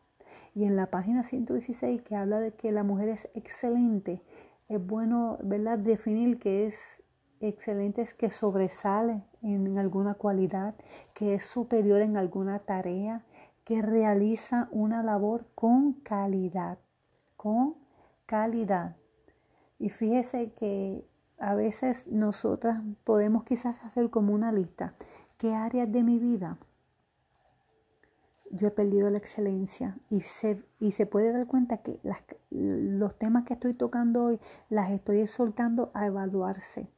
Y 0.55 0.65
en 0.65 0.77
la 0.77 0.87
página 0.87 1.23
116 1.23 2.03
que 2.03 2.17
habla 2.17 2.41
de 2.41 2.53
que 2.53 2.73
la 2.73 2.83
mujer 2.83 3.09
es 3.09 3.29
excelente, 3.35 4.23
es 4.69 4.85
bueno 4.85 5.39
¿verdad? 5.43 5.79
definir 5.79 6.39
que 6.39 6.67
es 6.67 6.77
excelente, 7.41 8.03
es 8.03 8.15
que 8.15 8.31
sobresale 8.31 9.23
en 9.43 9.79
alguna 9.79 10.15
cualidad, 10.15 10.75
que 11.13 11.35
es 11.35 11.45
superior 11.45 12.01
en 12.01 12.17
alguna 12.17 12.61
tarea, 12.61 13.23
que 13.65 13.83
realiza 13.83 14.69
una 14.71 15.03
labor 15.03 15.47
con 15.55 15.95
calidad, 15.95 16.79
con 17.37 17.75
calidad. 18.27 18.97
Y 19.79 19.91
fíjese 19.91 20.53
que 20.53 21.05
a 21.39 21.55
veces 21.55 22.07
nosotras 22.07 22.83
podemos 23.05 23.45
quizás 23.45 23.77
hacer 23.85 24.11
como 24.11 24.33
una 24.33 24.53
lista. 24.53 24.95
¿Qué 25.45 25.55
áreas 25.55 25.93
de 25.93 26.03
mi 26.03 26.19
vida 26.19 26.57
yo 28.51 28.69
he 28.69 28.71
perdido 28.71 29.11
la 29.11 29.19
excelencia? 29.19 29.99
Y 30.09 30.23
se, 30.23 30.65
y 30.81 30.93
se 30.93 31.05
puede 31.05 31.33
dar 31.33 31.47
cuenta 31.47 31.83
que 31.83 32.01
los 32.51 33.19
temas 33.19 33.45
que 33.45 33.53
estoy 33.53 33.75
tocando 33.75 34.25
hoy 34.25 34.41
las 34.71 34.91
estoy 34.91 35.27
soltando 35.27 35.91
a 35.93 36.07
evaluarse. 36.07 36.89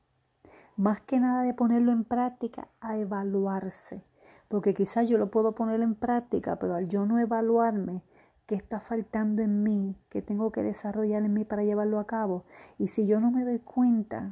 Más 0.77 1.01
que 1.01 1.19
nada 1.19 1.43
de 1.43 1.55
ponerlo 1.55 1.91
en 1.91 2.05
práctica, 2.05 2.69
a 2.81 2.97
evaluarse. 2.97 4.05
Porque 4.47 4.75
quizás 4.75 5.09
yo 5.09 5.19
lo 5.19 5.29
puedo 5.29 5.57
poner 5.57 5.81
en 5.81 5.97
práctica, 5.97 6.55
pero 6.61 6.77
al 6.77 6.87
yo 6.87 7.05
no 7.05 7.19
evaluarme, 7.19 8.05
qué 8.47 8.55
está 8.55 8.79
faltando 8.79 9.43
en 9.43 9.65
mí, 9.65 9.97
qué 10.09 10.23
tengo 10.23 10.53
que 10.53 10.63
desarrollar 10.63 11.25
en 11.25 11.35
mí 11.35 11.45
para 11.45 11.65
llevarlo 11.65 11.99
a 11.99 12.07
cabo. 12.07 12.45
Y 12.79 12.87
si 12.87 13.09
yo 13.09 13.19
no 13.19 13.33
me 13.33 13.45
doy 13.45 13.59
cuenta, 13.59 14.31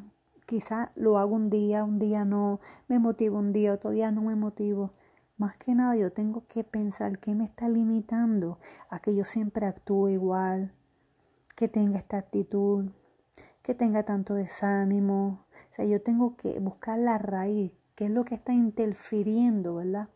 quizá 0.54 0.92
lo 0.94 1.18
hago 1.18 1.34
un 1.34 1.50
día, 1.50 1.82
un 1.82 1.98
día 1.98 2.24
no, 2.24 2.60
me 2.86 3.00
motivo 3.00 3.40
un 3.40 3.52
día, 3.52 3.72
otro 3.72 3.90
día 3.90 4.12
no 4.12 4.22
me 4.22 4.36
motivo. 4.36 4.92
Más 5.36 5.56
que 5.56 5.74
nada 5.74 5.96
yo 5.96 6.12
tengo 6.12 6.46
que 6.46 6.62
pensar 6.62 7.18
qué 7.18 7.34
me 7.34 7.44
está 7.44 7.68
limitando 7.68 8.60
a 8.88 9.00
que 9.00 9.16
yo 9.16 9.24
siempre 9.24 9.66
actúe 9.66 10.10
igual, 10.10 10.72
que 11.56 11.66
tenga 11.66 11.98
esta 11.98 12.18
actitud, 12.18 12.90
que 13.64 13.74
tenga 13.74 14.04
tanto 14.04 14.34
desánimo. 14.34 15.44
O 15.72 15.74
sea, 15.74 15.86
yo 15.86 16.00
tengo 16.00 16.36
que 16.36 16.60
buscar 16.60 17.00
la 17.00 17.18
raíz, 17.18 17.72
qué 17.96 18.04
es 18.04 18.12
lo 18.12 18.24
que 18.24 18.36
está 18.36 18.52
interfiriendo, 18.52 19.74
¿verdad? 19.74 20.08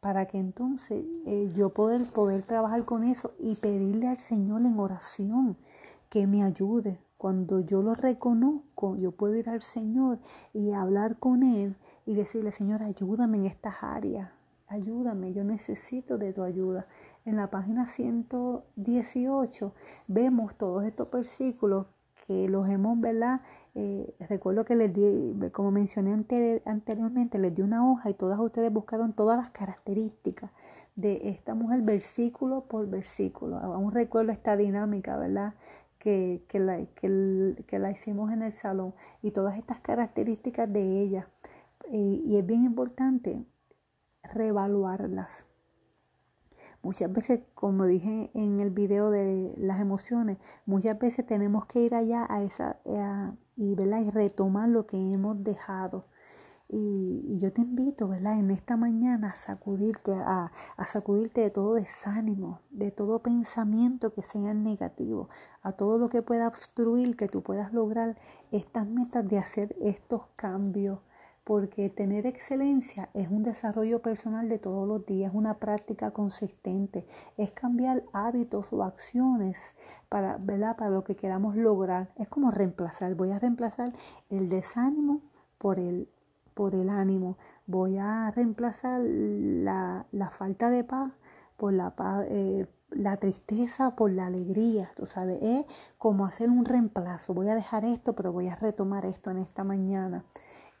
para 0.00 0.26
que 0.26 0.38
entonces 0.38 1.04
eh, 1.24 1.50
yo 1.56 1.70
poder, 1.70 2.04
poder 2.12 2.42
trabajar 2.42 2.84
con 2.84 3.02
eso 3.02 3.32
y 3.40 3.56
pedirle 3.56 4.08
al 4.08 4.18
Señor 4.18 4.60
en 4.60 4.78
oración 4.78 5.56
que 6.10 6.26
me 6.26 6.44
ayude. 6.44 7.00
Cuando 7.16 7.60
yo 7.60 7.82
lo 7.82 7.94
reconozco, 7.94 8.96
yo 8.96 9.12
puedo 9.12 9.34
ir 9.36 9.48
al 9.48 9.62
Señor 9.62 10.18
y 10.52 10.72
hablar 10.72 11.18
con 11.18 11.42
Él 11.42 11.76
y 12.04 12.14
decirle, 12.14 12.52
Señor, 12.52 12.82
ayúdame 12.82 13.38
en 13.38 13.46
estas 13.46 13.76
áreas, 13.82 14.30
ayúdame, 14.68 15.32
yo 15.32 15.42
necesito 15.42 16.18
de 16.18 16.32
tu 16.32 16.42
ayuda. 16.42 16.86
En 17.24 17.36
la 17.36 17.48
página 17.48 17.86
118 17.86 19.72
vemos 20.08 20.56
todos 20.56 20.84
estos 20.84 21.10
versículos 21.10 21.86
que 22.26 22.48
los 22.48 22.68
hemos, 22.68 23.00
¿verdad? 23.00 23.40
Eh, 23.74 24.14
recuerdo 24.28 24.64
que 24.64 24.74
les 24.74 24.92
di, 24.92 25.34
como 25.52 25.70
mencioné 25.70 26.12
anteriormente, 26.64 27.38
les 27.38 27.54
di 27.54 27.62
una 27.62 27.90
hoja 27.90 28.10
y 28.10 28.14
todas 28.14 28.38
ustedes 28.40 28.72
buscaron 28.72 29.12
todas 29.12 29.38
las 29.38 29.50
características 29.50 30.50
de 30.96 31.28
esta 31.28 31.54
mujer 31.54 31.82
versículo 31.82 32.62
por 32.62 32.88
versículo. 32.88 33.58
Aún 33.58 33.92
recuerdo 33.92 34.32
esta 34.32 34.56
dinámica, 34.56 35.16
¿verdad? 35.16 35.54
Que, 35.98 36.44
que, 36.48 36.60
la, 36.60 36.84
que, 36.86 37.78
la 37.78 37.90
hicimos 37.90 38.30
en 38.30 38.42
el 38.42 38.52
salón 38.52 38.94
y 39.22 39.32
todas 39.32 39.58
estas 39.58 39.80
características 39.80 40.72
de 40.72 41.02
ella. 41.02 41.28
Y, 41.90 42.36
es 42.36 42.46
bien 42.46 42.64
importante 42.64 43.44
reevaluarlas. 44.22 45.46
Muchas 46.82 47.12
veces, 47.12 47.40
como 47.54 47.86
dije 47.86 48.30
en 48.34 48.60
el 48.60 48.70
video 48.70 49.10
de 49.10 49.54
las 49.56 49.80
emociones, 49.80 50.38
muchas 50.66 50.98
veces 50.98 51.26
tenemos 51.26 51.66
que 51.66 51.80
ir 51.80 51.94
allá 51.94 52.26
a 52.28 52.44
esa 52.44 52.78
y, 53.56 53.72
y 53.72 54.10
retomar 54.10 54.68
lo 54.68 54.86
que 54.86 54.96
hemos 54.96 55.42
dejado. 55.42 56.04
Y, 56.68 57.38
yo 57.38 57.52
te 57.52 57.60
invito, 57.60 58.08
¿verdad? 58.08 58.38
En 58.38 58.50
esta 58.50 58.76
mañana 58.76 59.30
a 59.30 59.36
sacudirte, 59.36 60.12
a, 60.12 60.50
a, 60.76 60.86
sacudirte 60.86 61.42
de 61.42 61.50
todo 61.50 61.74
desánimo, 61.74 62.60
de 62.70 62.90
todo 62.90 63.20
pensamiento 63.20 64.12
que 64.12 64.22
sea 64.22 64.52
negativo, 64.54 65.28
a 65.62 65.72
todo 65.72 65.98
lo 65.98 66.08
que 66.08 66.22
pueda 66.22 66.48
obstruir 66.48 67.16
que 67.16 67.28
tú 67.28 67.42
puedas 67.42 67.72
lograr 67.72 68.16
estas 68.50 68.86
metas 68.86 69.28
de 69.28 69.38
hacer 69.38 69.76
estos 69.80 70.22
cambios 70.36 70.98
porque 71.46 71.88
tener 71.90 72.26
excelencia 72.26 73.08
es 73.14 73.28
un 73.30 73.44
desarrollo 73.44 74.02
personal 74.02 74.48
de 74.48 74.58
todos 74.58 74.88
los 74.88 75.06
días, 75.06 75.30
una 75.32 75.58
práctica 75.58 76.10
consistente, 76.10 77.06
es 77.36 77.52
cambiar 77.52 78.02
hábitos 78.12 78.72
o 78.72 78.82
acciones 78.82 79.56
para, 80.08 80.38
¿verdad? 80.38 80.76
para 80.76 80.90
lo 80.90 81.04
que 81.04 81.14
queramos 81.14 81.54
lograr. 81.54 82.08
Es 82.16 82.28
como 82.28 82.50
reemplazar, 82.50 83.14
voy 83.14 83.30
a 83.30 83.38
reemplazar 83.38 83.92
el 84.28 84.48
desánimo 84.48 85.20
por 85.58 85.78
el, 85.78 86.08
por 86.56 86.74
el 86.74 86.88
ánimo, 86.88 87.36
voy 87.66 87.98
a 87.98 88.32
reemplazar 88.32 89.00
la, 89.00 90.06
falta 90.36 90.70
de 90.70 90.82
paz 90.82 91.12
por 91.56 91.72
la 91.72 91.94
eh, 92.28 92.66
la 92.90 93.16
tristeza 93.16 93.96
por 93.96 94.10
la 94.10 94.26
alegría, 94.26 94.90
tú 94.96 95.06
sabes, 95.06 95.38
es 95.42 95.66
como 95.98 96.24
hacer 96.24 96.50
un 96.50 96.64
reemplazo. 96.64 97.34
Voy 97.34 97.48
a 97.48 97.54
dejar 97.54 97.84
esto, 97.84 98.14
pero 98.14 98.32
voy 98.32 98.48
a 98.48 98.56
retomar 98.56 99.04
esto 99.04 99.30
en 99.30 99.38
esta 99.38 99.64
mañana. 99.64 100.24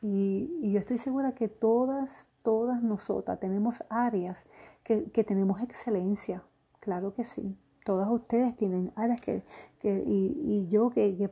Y, 0.00 0.70
yo 0.72 0.78
estoy 0.78 0.98
segura 0.98 1.34
que 1.34 1.48
todas, 1.48 2.26
todas 2.42 2.82
nosotras 2.82 3.40
tenemos 3.40 3.82
áreas 3.88 4.44
que, 4.84 5.24
tenemos 5.24 5.60
excelencia, 5.62 6.42
claro 6.80 7.12
que 7.12 7.24
sí. 7.24 7.56
Todas 7.86 8.10
ustedes 8.10 8.56
tienen 8.56 8.90
áreas 8.96 9.20
que, 9.20 9.44
y, 9.84 10.66
yo 10.68 10.90
que, 10.90 11.16
que, 11.16 11.28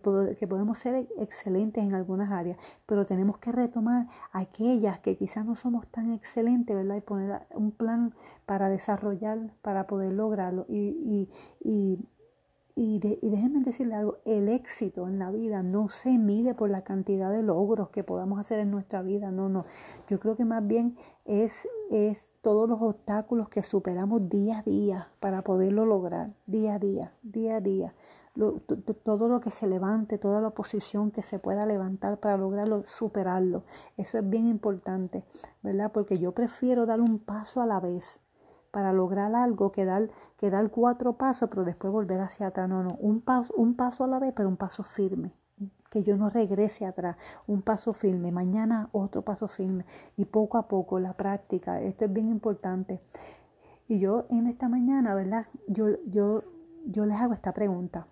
podemos 0.47 0.79
ser 0.79 1.09
excelentes 1.19 1.83
en 1.83 1.95
algunas 1.95 2.31
áreas, 2.31 2.57
pero 2.87 3.05
tenemos 3.05 3.39
que 3.39 3.51
retomar 3.51 4.07
aquellas 4.31 5.01
que 5.01 5.17
quizás 5.17 5.45
no 5.45 5.57
somos 5.57 5.85
tan 5.89 6.13
excelentes, 6.13 6.77
¿verdad? 6.77 6.95
Y 6.95 7.01
poner 7.01 7.41
un 7.57 7.73
plan 7.73 8.15
para 8.47 8.69
desarrollar, 8.69 9.51
para 9.63 9.89
poder 9.89 10.13
lograrlo. 10.13 10.65
y, 10.69 11.29
y, 11.61 11.99
déjenme 12.77 13.61
decirle 13.61 13.95
algo, 13.95 14.19
el 14.25 14.49
éxito 14.49 15.07
en 15.07 15.19
la 15.21 15.31
vida 15.31 15.63
no 15.63 15.89
se 15.89 16.19
mide 16.19 16.55
por 16.55 16.71
la 16.71 16.83
cantidad 16.83 17.31
de 17.31 17.43
logros 17.43 17.91
que 17.91 18.03
podamos 18.03 18.41
hacer 18.41 18.59
en 18.59 18.73
nuestra 18.73 19.03
vida, 19.03 19.31
no, 19.31 19.49
no. 19.49 19.65
Yo 20.09 20.19
creo 20.19 20.37
que 20.37 20.45
más 20.45 20.67
bien 20.67 20.97
es, 21.25 21.69
es 21.91 22.29
todos 22.43 22.69
los 22.69 22.83
obstáculos 22.83 23.49
que 23.49 23.63
superamos 23.63 24.29
día 24.29 24.59
a 24.59 24.63
día 24.63 25.09
para 25.21 25.43
poderlo 25.43 25.87
lograr, 25.87 26.35
día 26.47 26.75
a 26.75 26.79
día, 26.81 27.13
día 27.23 27.57
a 27.57 27.61
día. 27.61 27.95
todo 29.05 29.29
lo 29.29 29.41
que 29.41 29.51
se 29.51 29.69
levante, 29.69 30.19
toda 30.19 30.41
la 30.41 30.49
oposición 30.49 31.13
que 31.13 31.23
se 31.23 31.39
pueda 31.39 31.67
levantar 31.67 32.19
para 32.19 32.37
lograrlo, 32.37 32.83
superarlo. 32.85 33.63
Eso 33.97 34.19
es 34.19 34.29
bien 34.29 34.49
importante, 34.49 35.23
¿verdad? 35.63 35.93
Porque 35.93 36.19
yo 36.19 36.33
prefiero 36.33 36.87
dar 36.87 37.01
un 37.01 37.21
paso 37.21 37.61
a 37.61 37.67
la 37.67 37.79
vez 37.79 38.24
para 38.75 38.93
lograr 38.93 39.33
algo 39.37 39.71
que 39.71 39.85
dar, 39.85 40.11
que 40.37 40.51
dar 40.51 40.69
cuatro 40.69 41.13
pasos, 41.13 41.49
pero 41.49 41.63
después 41.63 41.93
volver 41.93 42.21
hacia 42.21 42.49
atrás. 42.49 42.69
No, 42.69 42.83
no, 42.83 42.97
un 42.99 43.21
paso, 43.21 43.55
un 43.57 43.77
paso 43.77 44.03
a 44.03 44.09
la 44.09 44.19
vez, 44.19 44.33
pero 44.35 44.49
un 44.49 44.57
paso 44.57 44.83
firme. 44.83 45.33
Que 45.91 46.03
yo 46.03 46.17
no 46.17 46.29
regrese 46.29 46.85
atrás, 46.85 47.17
un 47.47 47.63
paso 47.63 47.93
firme, 47.93 48.33
mañana 48.33 48.89
otro 48.91 49.23
paso 49.23 49.47
firme. 49.47 49.87
Y 50.17 50.25
poco 50.25 50.59
a 50.59 50.67
poco 50.67 50.99
la 50.99 51.13
práctica, 51.13 51.81
esto 51.81 52.07
es 52.07 52.13
bien 52.13 52.29
importante. 52.29 52.99
Y 53.87 54.01
yo 54.01 54.27
en 54.29 54.49
esta 54.49 54.69
mañana, 54.69 55.15
¿verdad? 55.15 55.47
Yo, 55.69 55.91
yo, 56.07 56.43
yo 56.85 57.07
les 57.07 57.17
hago 57.21 57.33
esta 57.33 57.53
pregunta. 57.53 58.09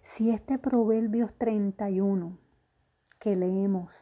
Si 0.00 0.30
este 0.30 0.58
Proverbios 0.58 1.34
31 1.34 2.38
que 3.18 3.36
leemos, 3.36 3.92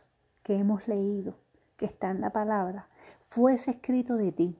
que 0.45 0.55
hemos 0.55 0.87
leído, 0.87 1.35
que 1.77 1.87
está 1.87 2.13
en 2.13 2.21
la 2.21 2.31
palabra, 2.31 2.89
fuese 3.25 3.73
escrito 3.73 4.15
de 4.15 4.31
ti, 4.31 4.57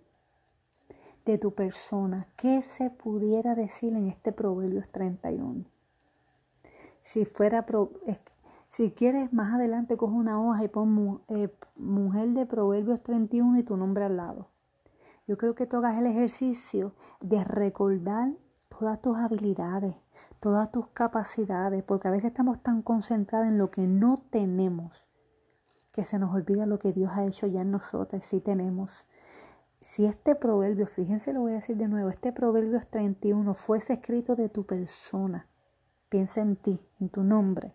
de 1.27 1.37
tu 1.37 1.55
persona. 1.55 2.29
¿Qué 2.37 2.63
se 2.63 2.89
pudiera 2.89 3.55
decir 3.55 3.93
en 3.95 4.07
este 4.09 4.33
Proverbios 4.33 4.89
31? 4.91 5.65
Si 7.03 7.25
fuera, 7.25 7.67
si 8.71 8.93
quieres 8.93 9.33
más 9.33 9.55
adelante 9.55 9.97
coge 9.97 10.15
una 10.15 10.41
hoja 10.41 10.65
y 10.65 10.69
pon 10.69 11.21
eh, 11.29 11.55
mujer 11.77 12.29
de 12.31 12.47
Proverbios 12.47 13.03
31 13.03 13.59
y 13.59 13.63
tu 13.65 13.77
nombre 13.77 14.05
al 14.05 14.17
lado. 14.17 14.49
Yo 15.27 15.37
creo 15.37 15.55
que 15.55 15.67
tú 15.67 15.77
hagas 15.77 15.99
el 15.99 16.07
ejercicio 16.07 16.95
de 17.21 17.45
recordar 17.45 18.33
todas 18.69 19.03
tus 19.03 19.17
habilidades, 19.19 19.95
todas 20.41 20.71
tus 20.71 20.87
capacidades, 20.89 21.83
porque 21.83 22.09
a 22.09 22.13
veces 22.13 22.31
estamos 22.31 22.63
tan 22.63 22.83
concentrados 22.83 23.49
en 23.49 23.59
lo 23.59 23.71
que 23.71 23.87
no 23.87 24.23
tenemos 24.31 25.07
que 25.97 26.05
se 26.05 26.19
nos 26.19 26.35
olvida 26.35 26.67
lo 26.67 26.79
que 26.79 26.93
Dios 26.93 27.11
ha 27.15 27.25
hecho 27.25 27.47
ya 27.47 27.63
en 27.63 27.71
nosotros, 27.71 28.23
sí 28.23 28.41
tenemos. 28.43 29.07
Si 29.87 30.05
este 30.05 30.35
proverbio, 30.35 30.89
fíjense, 30.89 31.33
lo 31.33 31.43
voy 31.43 31.53
a 31.53 31.57
decir 31.57 31.77
de 31.77 31.87
nuevo, 31.87 32.11
este 32.11 32.33
proverbio 32.33 32.81
31 32.91 33.55
fuese 33.55 33.93
escrito 33.93 34.35
de 34.35 34.49
tu 34.49 34.67
persona, 34.67 35.47
piensa 36.09 36.41
en 36.41 36.57
ti, 36.57 36.81
en 36.99 37.09
tu 37.09 37.23
nombre, 37.23 37.73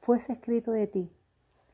fuese 0.00 0.32
escrito 0.32 0.72
de 0.72 0.88
ti, 0.88 1.08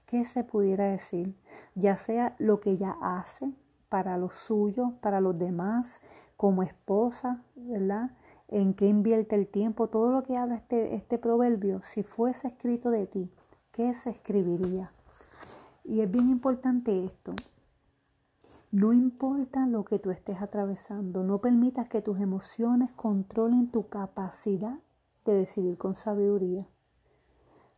¿qué 0.04 0.26
se 0.26 0.44
pudiera 0.44 0.84
decir? 0.84 1.34
Ya 1.74 1.96
sea 1.96 2.36
lo 2.38 2.60
que 2.60 2.72
ella 2.72 2.96
hace 3.00 3.50
para 3.88 4.18
lo 4.18 4.28
suyo, 4.28 4.92
para 5.00 5.22
los 5.22 5.38
demás, 5.38 6.02
como 6.36 6.62
esposa, 6.62 7.42
¿verdad? 7.56 8.10
En 8.48 8.74
qué 8.74 8.86
invierte 8.86 9.36
el 9.36 9.48
tiempo, 9.48 9.88
todo 9.88 10.12
lo 10.12 10.22
que 10.22 10.36
habla 10.36 10.56
este, 10.56 10.96
este 10.96 11.16
proverbio, 11.16 11.80
si 11.82 12.02
fuese 12.02 12.48
escrito 12.48 12.90
de 12.90 13.06
ti, 13.06 13.32
¿qué 13.72 13.94
se 13.94 14.10
escribiría? 14.10 14.92
Y 15.82 16.02
es 16.02 16.10
bien 16.10 16.28
importante 16.28 17.06
esto, 17.06 17.34
no 18.70 18.92
importa 18.92 19.66
lo 19.66 19.84
que 19.84 19.98
tú 19.98 20.10
estés 20.10 20.42
atravesando, 20.42 21.22
no 21.22 21.38
permitas 21.38 21.88
que 21.88 22.02
tus 22.02 22.20
emociones 22.20 22.90
controlen 22.92 23.70
tu 23.70 23.88
capacidad 23.88 24.78
de 25.24 25.32
decidir 25.32 25.78
con 25.78 25.96
sabiduría. 25.96 26.66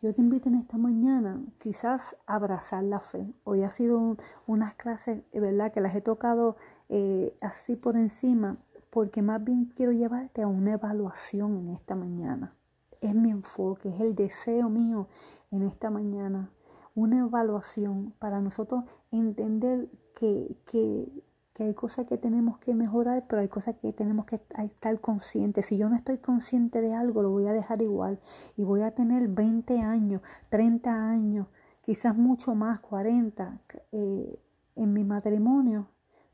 Yo 0.03 0.15
te 0.15 0.23
invito 0.23 0.49
en 0.49 0.55
esta 0.55 0.79
mañana 0.79 1.43
quizás 1.59 2.17
a 2.27 2.37
abrazar 2.37 2.83
la 2.83 3.01
fe. 3.01 3.35
Hoy 3.45 3.63
ha 3.63 3.71
sido 3.71 4.17
unas 4.47 4.75
clases, 4.75 5.23
¿verdad? 5.33 5.73
Que 5.73 5.83
las 5.83 5.95
he 5.95 6.01
tocado 6.01 6.57
eh, 6.89 7.37
así 7.43 7.77
por 7.77 7.97
encima, 7.97 8.57
porque 8.89 9.21
más 9.21 9.45
bien 9.45 9.67
quiero 9.77 9.93
llevarte 9.93 10.43
a 10.43 10.49
una 10.49 10.73
evaluación 10.73 11.57
en 11.59 11.69
esta 11.69 11.95
mañana. 11.95 12.55
Es 13.01 13.15
mi 13.15 13.31
enfoque, 13.31 13.91
es 13.91 14.01
el 14.01 14.15
deseo 14.15 14.69
mío 14.71 15.07
en 15.51 15.63
esta 15.63 15.91
mañana. 15.91 16.51
Una 16.95 17.21
evaluación 17.21 18.13
para 18.19 18.41
nosotros 18.41 18.85
entender 19.11 19.89
que, 20.15 20.57
que 20.67 21.65
hay 21.65 21.75
cosas 21.75 22.07
que 22.07 22.17
tenemos 22.17 22.59
que 22.59 22.75
mejorar, 22.75 23.27
pero 23.29 23.43
hay 23.43 23.49
cosas 23.49 23.77
que 23.77 23.93
tenemos 23.93 24.27
que 24.27 24.37
estar 24.37 25.01
conscientes. 25.01 25.67
Si 25.67 25.77
yo 25.77 25.89
no 25.89 25.97
estoy 25.97 26.19
consciente 26.19 26.81
de 26.81 26.95
algo, 26.95 27.23
lo 27.23 27.31
voy 27.31 27.47
a 27.47 27.53
dejar 27.53 27.83
igual 27.83 28.19
y 28.57 28.65
voy 28.65 28.83
a 28.83 28.93
tener 28.93 29.29
20 29.29 29.79
años, 29.81 30.23
30 30.49 30.91
años, 30.91 31.49
quizás 31.85 32.17
mucho 32.17 32.55
más, 32.55 32.81
40 32.81 33.61
eh, 33.93 34.39
en 34.77 34.93
mi 34.93 35.05
matrimonio, 35.05 35.89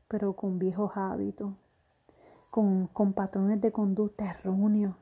pero 0.07 0.33
con 0.33 0.59
viejos 0.59 0.91
hábitos, 0.95 1.53
con, 2.49 2.87
con 2.87 3.13
patrones 3.13 3.59
de 3.61 3.71
conducta 3.71 4.31
erróneos. 4.31 4.95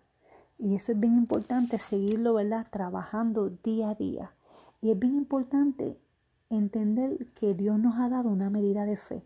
Y 0.57 0.75
eso 0.75 0.93
es 0.93 0.99
bien 0.99 1.17
importante, 1.17 1.77
seguirlo, 1.77 2.35
¿verdad? 2.35 2.65
Trabajando 2.71 3.49
día 3.49 3.89
a 3.89 3.95
día. 3.95 4.31
Y 4.85 4.91
es 4.91 4.99
bien 4.99 5.15
importante 5.15 5.97
entender 6.51 7.25
que 7.33 7.55
Dios 7.55 7.79
nos 7.79 7.95
ha 7.95 8.07
dado 8.07 8.29
una 8.29 8.51
medida 8.51 8.85
de 8.85 8.97
fe 8.97 9.25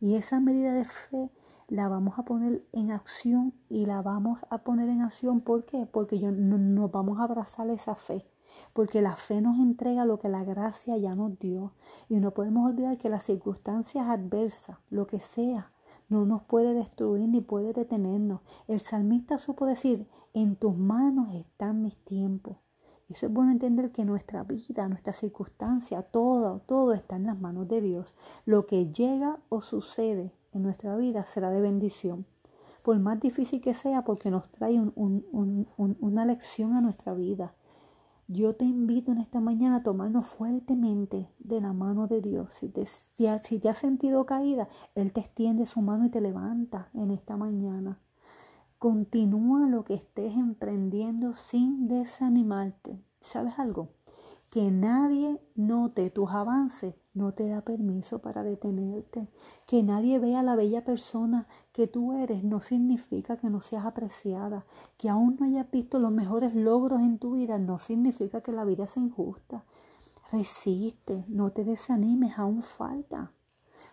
y 0.00 0.16
esa 0.16 0.40
medida 0.40 0.74
de 0.74 0.84
fe 0.84 1.30
la 1.68 1.86
vamos 1.86 2.18
a 2.18 2.24
poner 2.24 2.64
en 2.72 2.90
acción 2.90 3.54
y 3.68 3.86
la 3.86 4.02
vamos 4.02 4.40
a 4.50 4.58
poner 4.58 4.88
en 4.88 5.02
acción. 5.02 5.40
¿Por 5.40 5.66
qué? 5.66 5.86
Porque 5.86 6.18
yo, 6.18 6.32
no, 6.32 6.58
nos 6.58 6.90
vamos 6.90 7.20
a 7.20 7.22
abrazar 7.22 7.70
esa 7.70 7.94
fe. 7.94 8.26
Porque 8.72 9.02
la 9.02 9.14
fe 9.14 9.40
nos 9.40 9.60
entrega 9.60 10.04
lo 10.04 10.18
que 10.18 10.28
la 10.28 10.42
gracia 10.42 10.96
ya 10.96 11.14
nos 11.14 11.38
dio. 11.38 11.74
Y 12.08 12.16
no 12.16 12.32
podemos 12.32 12.68
olvidar 12.68 12.98
que 12.98 13.08
las 13.08 13.22
circunstancias 13.22 14.08
adversas, 14.08 14.78
lo 14.90 15.06
que 15.06 15.20
sea, 15.20 15.70
no 16.08 16.26
nos 16.26 16.42
puede 16.42 16.74
destruir 16.74 17.28
ni 17.28 17.40
puede 17.40 17.72
detenernos. 17.72 18.40
El 18.66 18.80
salmista 18.80 19.38
supo 19.38 19.64
decir, 19.64 20.08
en 20.34 20.56
tus 20.56 20.76
manos 20.76 21.32
están 21.34 21.82
mis 21.82 21.96
tiempos. 22.04 22.56
Eso 23.08 23.26
es 23.26 23.32
bueno 23.32 23.52
entender 23.52 23.90
que 23.90 24.04
nuestra 24.04 24.42
vida, 24.44 24.86
nuestra 24.86 25.14
circunstancia, 25.14 26.02
todo, 26.02 26.60
todo 26.66 26.92
está 26.92 27.16
en 27.16 27.24
las 27.24 27.40
manos 27.40 27.66
de 27.66 27.80
Dios. 27.80 28.14
Lo 28.44 28.66
que 28.66 28.92
llega 28.92 29.38
o 29.48 29.62
sucede 29.62 30.32
en 30.52 30.62
nuestra 30.62 30.94
vida 30.96 31.24
será 31.24 31.50
de 31.50 31.62
bendición. 31.62 32.26
Por 32.82 32.98
más 32.98 33.18
difícil 33.18 33.62
que 33.62 33.72
sea, 33.72 34.02
porque 34.02 34.30
nos 34.30 34.50
trae 34.50 34.78
una 34.94 36.24
lección 36.26 36.74
a 36.74 36.80
nuestra 36.82 37.14
vida. 37.14 37.54
Yo 38.28 38.56
te 38.56 38.66
invito 38.66 39.10
en 39.10 39.18
esta 39.18 39.40
mañana 39.40 39.76
a 39.76 39.82
tomarnos 39.82 40.26
fuertemente 40.26 41.30
de 41.38 41.62
la 41.62 41.72
mano 41.72 42.08
de 42.08 42.20
Dios. 42.20 42.52
Si 42.52 42.70
si 43.42 43.58
te 43.58 43.68
has 43.70 43.78
sentido 43.78 44.26
caída, 44.26 44.68
Él 44.94 45.12
te 45.12 45.20
extiende 45.20 45.64
su 45.64 45.80
mano 45.80 46.04
y 46.04 46.10
te 46.10 46.20
levanta 46.20 46.90
en 46.92 47.10
esta 47.10 47.38
mañana. 47.38 47.98
Continúa 48.78 49.66
lo 49.66 49.84
que 49.84 49.94
estés 49.94 50.36
emprendiendo 50.36 51.34
sin 51.34 51.88
desanimarte. 51.88 53.00
¿Sabes 53.20 53.58
algo? 53.58 53.88
Que 54.50 54.70
nadie 54.70 55.40
note 55.56 56.10
tus 56.10 56.30
avances 56.30 56.94
no 57.12 57.32
te 57.32 57.48
da 57.48 57.62
permiso 57.62 58.20
para 58.20 58.44
detenerte. 58.44 59.26
Que 59.66 59.82
nadie 59.82 60.20
vea 60.20 60.44
la 60.44 60.54
bella 60.54 60.84
persona 60.84 61.48
que 61.72 61.88
tú 61.88 62.12
eres 62.12 62.44
no 62.44 62.60
significa 62.60 63.36
que 63.36 63.50
no 63.50 63.62
seas 63.62 63.84
apreciada. 63.84 64.64
Que 64.96 65.08
aún 65.08 65.36
no 65.40 65.46
hayas 65.46 65.68
visto 65.72 65.98
los 65.98 66.12
mejores 66.12 66.54
logros 66.54 67.00
en 67.00 67.18
tu 67.18 67.32
vida 67.32 67.58
no 67.58 67.80
significa 67.80 68.42
que 68.42 68.52
la 68.52 68.64
vida 68.64 68.86
sea 68.86 69.02
injusta. 69.02 69.64
Resiste, 70.30 71.24
no 71.26 71.50
te 71.50 71.64
desanimes, 71.64 72.38
aún 72.38 72.62
falta. 72.62 73.32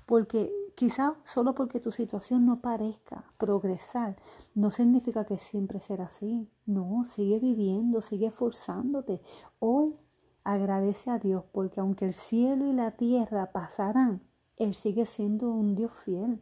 Porque 0.06 0.54
quizás 0.76 1.14
solo 1.24 1.56
porque 1.56 1.80
tu 1.80 1.92
situación 1.92 2.46
no 2.46 2.60
parezca 2.60 3.26
progresar, 3.38 4.18
no 4.54 4.70
significa 4.72 5.26
que 5.26 5.38
siempre 5.38 5.80
será 5.80 6.06
así. 6.06 6.50
No, 6.66 7.06
sigue 7.06 7.40
viviendo, 7.40 8.02
sigue 8.02 8.28
esforzándote. 8.28 9.22
Hoy 9.60 9.96
agradece 10.44 11.10
a 11.10 11.20
Dios 11.20 11.44
porque 11.52 11.80
aunque 11.80 12.06
el 12.06 12.14
cielo 12.14 12.68
y 12.68 12.74
la 12.74 12.92
tierra 12.92 13.52
pasarán, 13.52 14.22
Él 14.58 14.76
sigue 14.76 15.06
siendo 15.06 15.50
un 15.50 15.76
Dios 15.76 15.92
fiel. 15.94 16.42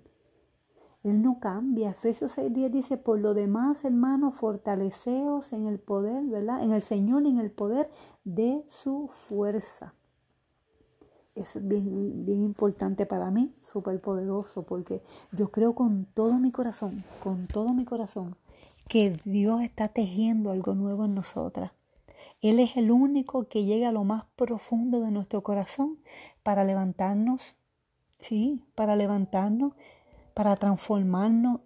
Él 1.04 1.22
no 1.22 1.40
cambia. 1.40 1.92
Efesios 1.92 2.38
6.10 2.38 2.72
dice, 2.72 2.98
por 2.98 3.20
lo 3.20 3.34
demás, 3.34 3.84
hermanos, 3.84 4.36
fortaleceos 4.36 5.52
en 5.52 5.68
el 5.68 5.80
poder, 5.80 6.24
¿verdad? 6.26 6.64
En 6.64 6.72
el 6.72 6.82
Señor 6.82 7.24
y 7.26 7.30
en 7.30 7.40
el 7.40 7.52
poder 7.52 7.90
de 8.24 8.64
su 8.68 9.08
fuerza. 9.10 9.94
Es 11.36 11.58
bien, 11.68 12.26
bien 12.26 12.44
importante 12.44 13.08
para 13.08 13.32
mí, 13.32 13.54
súper 13.64 14.00
poderoso, 14.00 14.64
porque 14.64 15.02
yo 15.32 15.50
creo 15.50 15.74
con 15.74 16.06
todo 16.14 16.34
mi 16.34 16.52
corazón, 16.52 17.04
con 17.24 17.48
todo 17.48 17.74
mi 17.74 17.86
corazón, 17.86 18.36
que 18.88 19.18
Dios 19.26 19.64
está 19.64 19.88
tejiendo 19.88 20.52
algo 20.52 20.76
nuevo 20.76 21.06
en 21.06 21.16
nosotras. 21.16 21.72
Él 22.42 22.60
es 22.60 22.78
el 22.78 22.92
único 22.92 23.48
que 23.48 23.64
llega 23.64 23.90
a 23.90 23.94
lo 23.94 24.04
más 24.04 24.26
profundo 24.36 25.00
de 25.00 25.12
nuestro 25.12 25.42
corazón 25.42 25.98
para 26.44 26.66
levantarnos, 26.66 27.56
sí, 28.20 28.62
para 28.76 28.96
levantarnos, 28.96 29.74
para 30.34 30.56
transformarnos. 30.58 31.62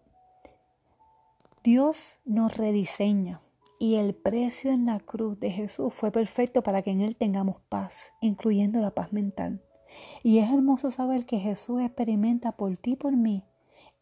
Dios 1.63 2.17
nos 2.25 2.55
rediseña, 2.55 3.41
y 3.79 3.95
el 3.95 4.15
precio 4.15 4.71
en 4.71 4.85
la 4.85 4.99
cruz 4.99 5.39
de 5.39 5.51
Jesús 5.51 5.93
fue 5.93 6.11
perfecto 6.11 6.63
para 6.63 6.81
que 6.81 6.91
en 6.91 7.01
Él 7.01 7.15
tengamos 7.15 7.57
paz, 7.69 8.11
incluyendo 8.21 8.79
la 8.81 8.91
paz 8.91 9.13
mental. 9.13 9.61
Y 10.23 10.39
es 10.39 10.51
hermoso 10.51 10.91
saber 10.91 11.25
que 11.25 11.39
Jesús 11.39 11.81
experimenta 11.81 12.53
por 12.53 12.75
ti 12.77 12.91
y 12.91 12.95
por 12.95 13.15
mí 13.15 13.43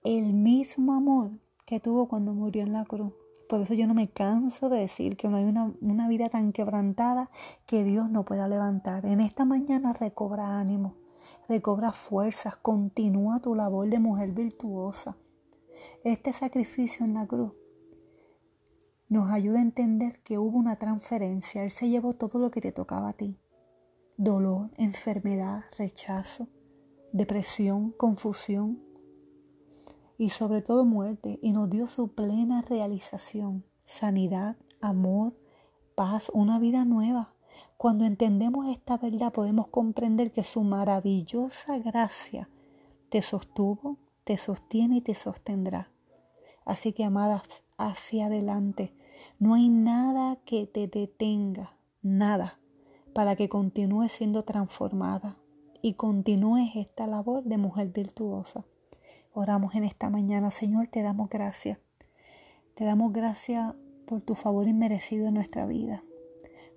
el 0.03 0.33
mismo 0.33 0.93
amor 0.93 1.31
que 1.65 1.79
tuvo 1.79 2.07
cuando 2.07 2.33
murió 2.33 2.63
en 2.63 2.73
la 2.73 2.85
cruz. 2.85 3.13
Por 3.49 3.61
eso 3.61 3.73
yo 3.73 3.85
no 3.85 3.93
me 3.93 4.09
canso 4.09 4.69
de 4.69 4.79
decir 4.79 5.17
que 5.17 5.27
no 5.27 5.37
hay 5.37 5.43
una, 5.43 5.71
una 5.81 6.07
vida 6.07 6.29
tan 6.29 6.51
quebrantada 6.51 7.29
que 7.67 7.83
Dios 7.83 8.09
no 8.09 8.23
pueda 8.23 8.47
levantar. 8.47 9.05
En 9.05 9.19
esta 9.19 9.45
mañana 9.45 9.93
recobra 9.93 10.59
ánimo, 10.59 10.95
recobra 11.47 11.91
fuerzas, 11.91 12.55
continúa 12.55 13.39
tu 13.39 13.55
labor 13.55 13.89
de 13.89 13.99
mujer 13.99 14.31
virtuosa. 14.31 15.17
Este 16.03 16.33
sacrificio 16.33 17.05
en 17.05 17.13
la 17.13 17.27
cruz 17.27 17.51
nos 19.07 19.29
ayuda 19.29 19.59
a 19.59 19.63
entender 19.63 20.19
que 20.23 20.37
hubo 20.37 20.57
una 20.57 20.77
transferencia. 20.77 21.63
Él 21.63 21.71
se 21.71 21.89
llevó 21.89 22.13
todo 22.13 22.39
lo 22.39 22.51
que 22.51 22.61
te 22.61 22.71
tocaba 22.71 23.09
a 23.09 23.13
ti. 23.13 23.37
Dolor, 24.17 24.71
enfermedad, 24.77 25.65
rechazo, 25.77 26.47
depresión, 27.11 27.91
confusión 27.91 28.81
y 30.17 30.29
sobre 30.29 30.61
todo 30.61 30.85
muerte. 30.85 31.39
Y 31.41 31.51
nos 31.51 31.69
dio 31.69 31.87
su 31.87 32.09
plena 32.09 32.61
realización, 32.61 33.63
sanidad, 33.85 34.55
amor, 34.81 35.33
paz, 35.95 36.31
una 36.33 36.59
vida 36.59 36.85
nueva. 36.85 37.33
Cuando 37.77 38.05
entendemos 38.05 38.67
esta 38.67 38.97
verdad 38.97 39.31
podemos 39.33 39.67
comprender 39.67 40.31
que 40.31 40.43
su 40.43 40.63
maravillosa 40.63 41.77
gracia 41.79 42.49
te 43.09 43.21
sostuvo, 43.21 43.97
te 44.23 44.37
sostiene 44.37 44.97
y 44.97 45.01
te 45.01 45.13
sostendrá. 45.13 45.91
Así 46.65 46.93
que, 46.93 47.03
amadas, 47.03 47.43
hacia 47.77 48.27
adelante. 48.27 48.93
No 49.39 49.53
hay 49.53 49.69
nada 49.69 50.37
que 50.45 50.65
te 50.67 50.87
detenga, 50.87 51.77
nada, 52.01 52.59
para 53.13 53.35
que 53.35 53.49
continúes 53.49 54.11
siendo 54.11 54.43
transformada 54.43 55.37
y 55.81 55.93
continúes 55.93 56.75
esta 56.75 57.07
labor 57.07 57.43
de 57.43 57.57
mujer 57.57 57.89
virtuosa. 57.89 58.65
Oramos 59.33 59.75
en 59.75 59.83
esta 59.83 60.09
mañana, 60.09 60.51
Señor, 60.51 60.87
te 60.87 61.01
damos 61.01 61.29
gracias. 61.29 61.77
Te 62.75 62.85
damos 62.85 63.13
gracias 63.13 63.73
por 64.05 64.21
tu 64.21 64.35
favor 64.35 64.67
inmerecido 64.67 65.27
en 65.27 65.33
nuestra 65.33 65.65
vida. 65.65 66.03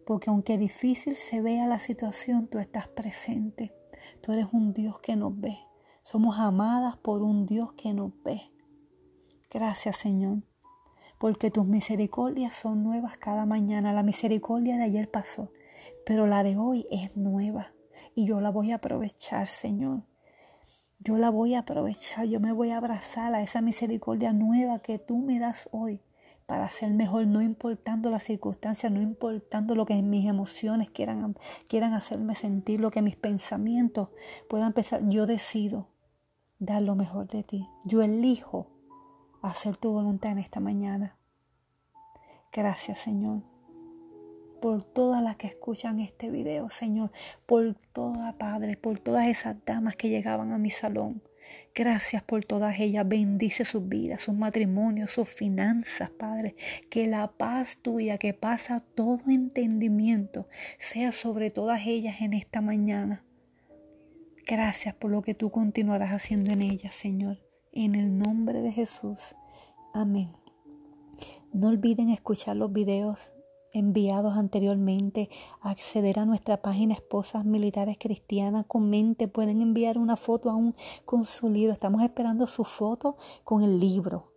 Porque 0.06 0.30
aunque 0.30 0.58
difícil 0.58 1.16
se 1.16 1.40
vea 1.40 1.66
la 1.66 1.78
situación, 1.78 2.48
tú 2.48 2.58
estás 2.58 2.88
presente. 2.88 3.72
Tú 4.20 4.32
eres 4.32 4.46
un 4.52 4.72
Dios 4.72 4.98
que 5.00 5.16
nos 5.16 5.38
ve. 5.38 5.58
Somos 6.02 6.38
amadas 6.38 6.96
por 6.96 7.22
un 7.22 7.46
Dios 7.46 7.72
que 7.74 7.92
nos 7.92 8.12
ve. 8.22 8.40
Gracias 9.50 9.96
Señor, 9.96 10.42
porque 11.18 11.50
tus 11.50 11.66
misericordias 11.66 12.54
son 12.54 12.82
nuevas 12.82 13.18
cada 13.18 13.46
mañana. 13.46 13.92
La 13.92 14.02
misericordia 14.02 14.76
de 14.76 14.84
ayer 14.84 15.10
pasó, 15.10 15.50
pero 16.06 16.26
la 16.26 16.42
de 16.42 16.56
hoy 16.56 16.86
es 16.90 17.16
nueva 17.16 17.72
y 18.14 18.26
yo 18.26 18.40
la 18.40 18.50
voy 18.50 18.72
a 18.72 18.76
aprovechar, 18.76 19.48
Señor. 19.48 20.02
Yo 21.00 21.16
la 21.16 21.30
voy 21.30 21.54
a 21.54 21.60
aprovechar, 21.60 22.26
yo 22.26 22.40
me 22.40 22.52
voy 22.52 22.70
a 22.70 22.78
abrazar 22.78 23.34
a 23.34 23.42
esa 23.42 23.60
misericordia 23.60 24.32
nueva 24.32 24.80
que 24.80 24.98
tú 24.98 25.18
me 25.18 25.38
das 25.38 25.68
hoy 25.70 26.00
para 26.46 26.68
ser 26.70 26.92
mejor, 26.94 27.26
no 27.26 27.42
importando 27.42 28.10
las 28.10 28.24
circunstancias, 28.24 28.90
no 28.90 29.02
importando 29.02 29.74
lo 29.74 29.84
que 29.84 30.00
mis 30.02 30.26
emociones 30.26 30.90
quieran, 30.90 31.36
quieran 31.68 31.92
hacerme 31.92 32.34
sentir, 32.34 32.80
lo 32.80 32.90
que 32.90 33.02
mis 33.02 33.16
pensamientos 33.16 34.08
puedan 34.48 34.72
pensar. 34.72 35.06
Yo 35.08 35.26
decido 35.26 35.88
dar 36.58 36.82
lo 36.82 36.94
mejor 36.94 37.28
de 37.28 37.42
ti. 37.42 37.68
Yo 37.84 38.02
elijo 38.02 38.77
hacer 39.42 39.76
tu 39.76 39.92
voluntad 39.92 40.32
en 40.32 40.38
esta 40.38 40.60
mañana. 40.60 41.16
Gracias, 42.52 42.98
Señor 42.98 43.42
por 44.60 44.82
todas 44.82 45.22
las 45.22 45.36
que 45.36 45.46
escuchan 45.46 46.00
este 46.00 46.30
video, 46.30 46.70
Señor, 46.70 47.10
por 47.46 47.76
toda 47.92 48.36
Padre, 48.38 48.76
por 48.76 48.98
todas 48.98 49.28
esas 49.28 49.56
damas 49.64 49.96
que 49.96 50.08
llegaban 50.08 50.52
a 50.52 50.58
mi 50.58 50.70
salón. 50.70 51.22
Gracias 51.74 52.22
por 52.22 52.44
todas 52.44 52.78
ellas. 52.80 53.08
Bendice 53.08 53.64
sus 53.64 53.88
vidas, 53.88 54.22
sus 54.22 54.34
matrimonios, 54.34 55.12
sus 55.12 55.28
finanzas, 55.28 56.10
Padre. 56.10 56.56
Que 56.90 57.06
la 57.06 57.28
paz 57.28 57.78
tuya 57.80 58.18
que 58.18 58.34
pasa 58.34 58.82
todo 58.94 59.20
entendimiento 59.28 60.48
sea 60.78 61.12
sobre 61.12 61.50
todas 61.50 61.86
ellas 61.86 62.20
en 62.20 62.34
esta 62.34 62.60
mañana. 62.60 63.24
Gracias 64.46 64.94
por 64.94 65.10
lo 65.10 65.22
que 65.22 65.34
tú 65.34 65.50
continuarás 65.50 66.12
haciendo 66.12 66.50
en 66.50 66.62
ellas, 66.62 66.94
Señor. 66.94 67.47
En 67.72 67.94
el 67.94 68.18
nombre 68.18 68.62
de 68.62 68.72
Jesús. 68.72 69.36
Amén. 69.92 70.32
No 71.52 71.68
olviden 71.68 72.10
escuchar 72.10 72.56
los 72.56 72.72
videos 72.72 73.30
enviados 73.72 74.36
anteriormente, 74.36 75.30
acceder 75.60 76.18
a 76.18 76.24
nuestra 76.24 76.62
página 76.62 76.94
Esposas 76.94 77.44
Militares 77.44 77.98
Cristianas, 77.98 78.64
comente, 78.66 79.28
pueden 79.28 79.60
enviar 79.60 79.98
una 79.98 80.16
foto 80.16 80.48
aún 80.50 80.74
con 81.04 81.24
su 81.24 81.50
libro, 81.50 81.72
estamos 81.72 82.02
esperando 82.02 82.46
su 82.46 82.64
foto 82.64 83.16
con 83.44 83.62
el 83.62 83.78
libro. 83.78 84.32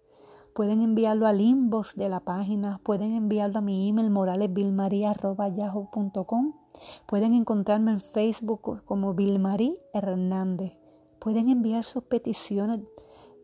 Pueden 0.54 0.82
enviarlo 0.82 1.28
al 1.28 1.40
inbox 1.40 1.96
de 1.96 2.10
la 2.10 2.20
página, 2.20 2.82
pueden 2.84 3.14
enviarlo 3.14 3.60
a 3.60 3.62
mi 3.62 3.88
email 3.88 4.10
moralesvilmaria.yahoo.com, 4.10 6.54
pueden 7.06 7.34
encontrarme 7.34 7.92
en 7.92 8.02
Facebook 8.02 8.84
como 8.84 9.14
Vilmarí 9.14 9.78
Hernández, 9.94 10.78
pueden 11.20 11.48
enviar 11.48 11.86
sus 11.86 12.04
peticiones 12.04 12.82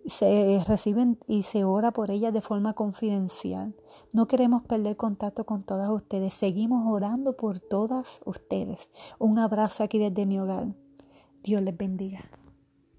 se 0.08 0.64
reciben 0.68 1.20
y 1.28 1.44
se 1.44 1.64
ora 1.64 1.92
por 1.92 2.12
ellas 2.12 2.34
de 2.34 2.42
forma 2.42 2.74
confidencial. 2.74 3.76
No 4.14 4.28
queremos 4.28 4.64
perder 4.64 4.96
contacto 4.96 5.46
con 5.46 5.64
todas 5.64 5.90
ustedes. 5.90 6.34
Seguimos 6.34 6.86
orando 6.88 7.36
por 7.36 7.60
todas 7.60 8.22
ustedes. 8.26 8.90
Un 9.20 9.38
abrazo 9.40 9.84
aquí 9.84 10.00
desde 10.00 10.26
mi 10.26 10.40
hogar. 10.40 10.68
Dios 11.44 11.62
les 11.62 11.78
bendiga. 11.78 12.30